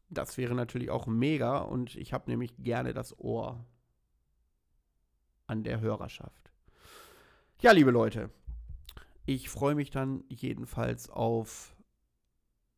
Das 0.07 0.37
wäre 0.37 0.53
natürlich 0.53 0.91
auch 0.91 1.07
mega 1.07 1.59
und 1.59 1.95
ich 1.95 2.13
habe 2.13 2.29
nämlich 2.29 2.55
gerne 2.57 2.93
das 2.93 3.17
Ohr 3.17 3.65
an 5.49 5.63
der 5.63 5.81
Hörerschaft. 5.81 6.51
Ja, 7.61 7.71
liebe 7.71 7.91
Leute, 7.91 8.29
ich 9.25 9.49
freue 9.49 9.75
mich 9.75 9.89
dann 9.89 10.23
jedenfalls 10.29 11.09
auf 11.09 11.75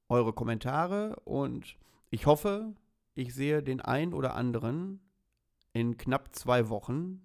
eure 0.10 0.34
Kommentare 0.34 1.17
und 1.25 1.77
ich 2.10 2.25
hoffe, 2.25 2.73
ich 3.13 3.36
sehe 3.36 3.62
den 3.62 3.81
ein 3.81 4.13
oder 4.13 4.36
anderen 4.36 5.01
in 5.73 5.97
knapp 5.97 6.34
zwei 6.34 6.69
Wochen 6.69 7.21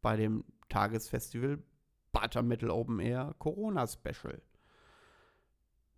bei 0.00 0.16
dem 0.16 0.44
Tagesfestival 0.68 1.62
Butter 2.12 2.42
Metal 2.42 2.70
Open 2.70 2.98
Air 2.98 3.34
Corona 3.38 3.86
Special. 3.86 4.42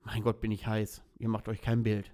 Mein 0.02 0.22
Gott, 0.22 0.40
bin 0.40 0.52
ich 0.52 0.66
heiß. 0.66 1.02
Ihr 1.18 1.28
macht 1.28 1.48
euch 1.48 1.62
kein 1.62 1.82
Bild. 1.82 2.12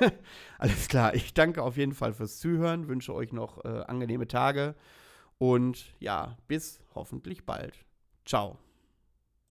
Alles 0.58 0.88
klar. 0.88 1.14
Ich 1.14 1.34
danke 1.34 1.62
auf 1.62 1.76
jeden 1.76 1.94
Fall 1.94 2.12
fürs 2.12 2.38
Zuhören, 2.38 2.86
wünsche 2.88 3.12
euch 3.12 3.32
noch 3.32 3.64
äh, 3.64 3.82
angenehme 3.86 4.28
Tage 4.28 4.76
Und 5.42 5.92
ja, 5.98 6.36
bis 6.46 6.78
hoffentlich 6.94 7.44
bald. 7.44 7.74
Ciao. 8.24 8.60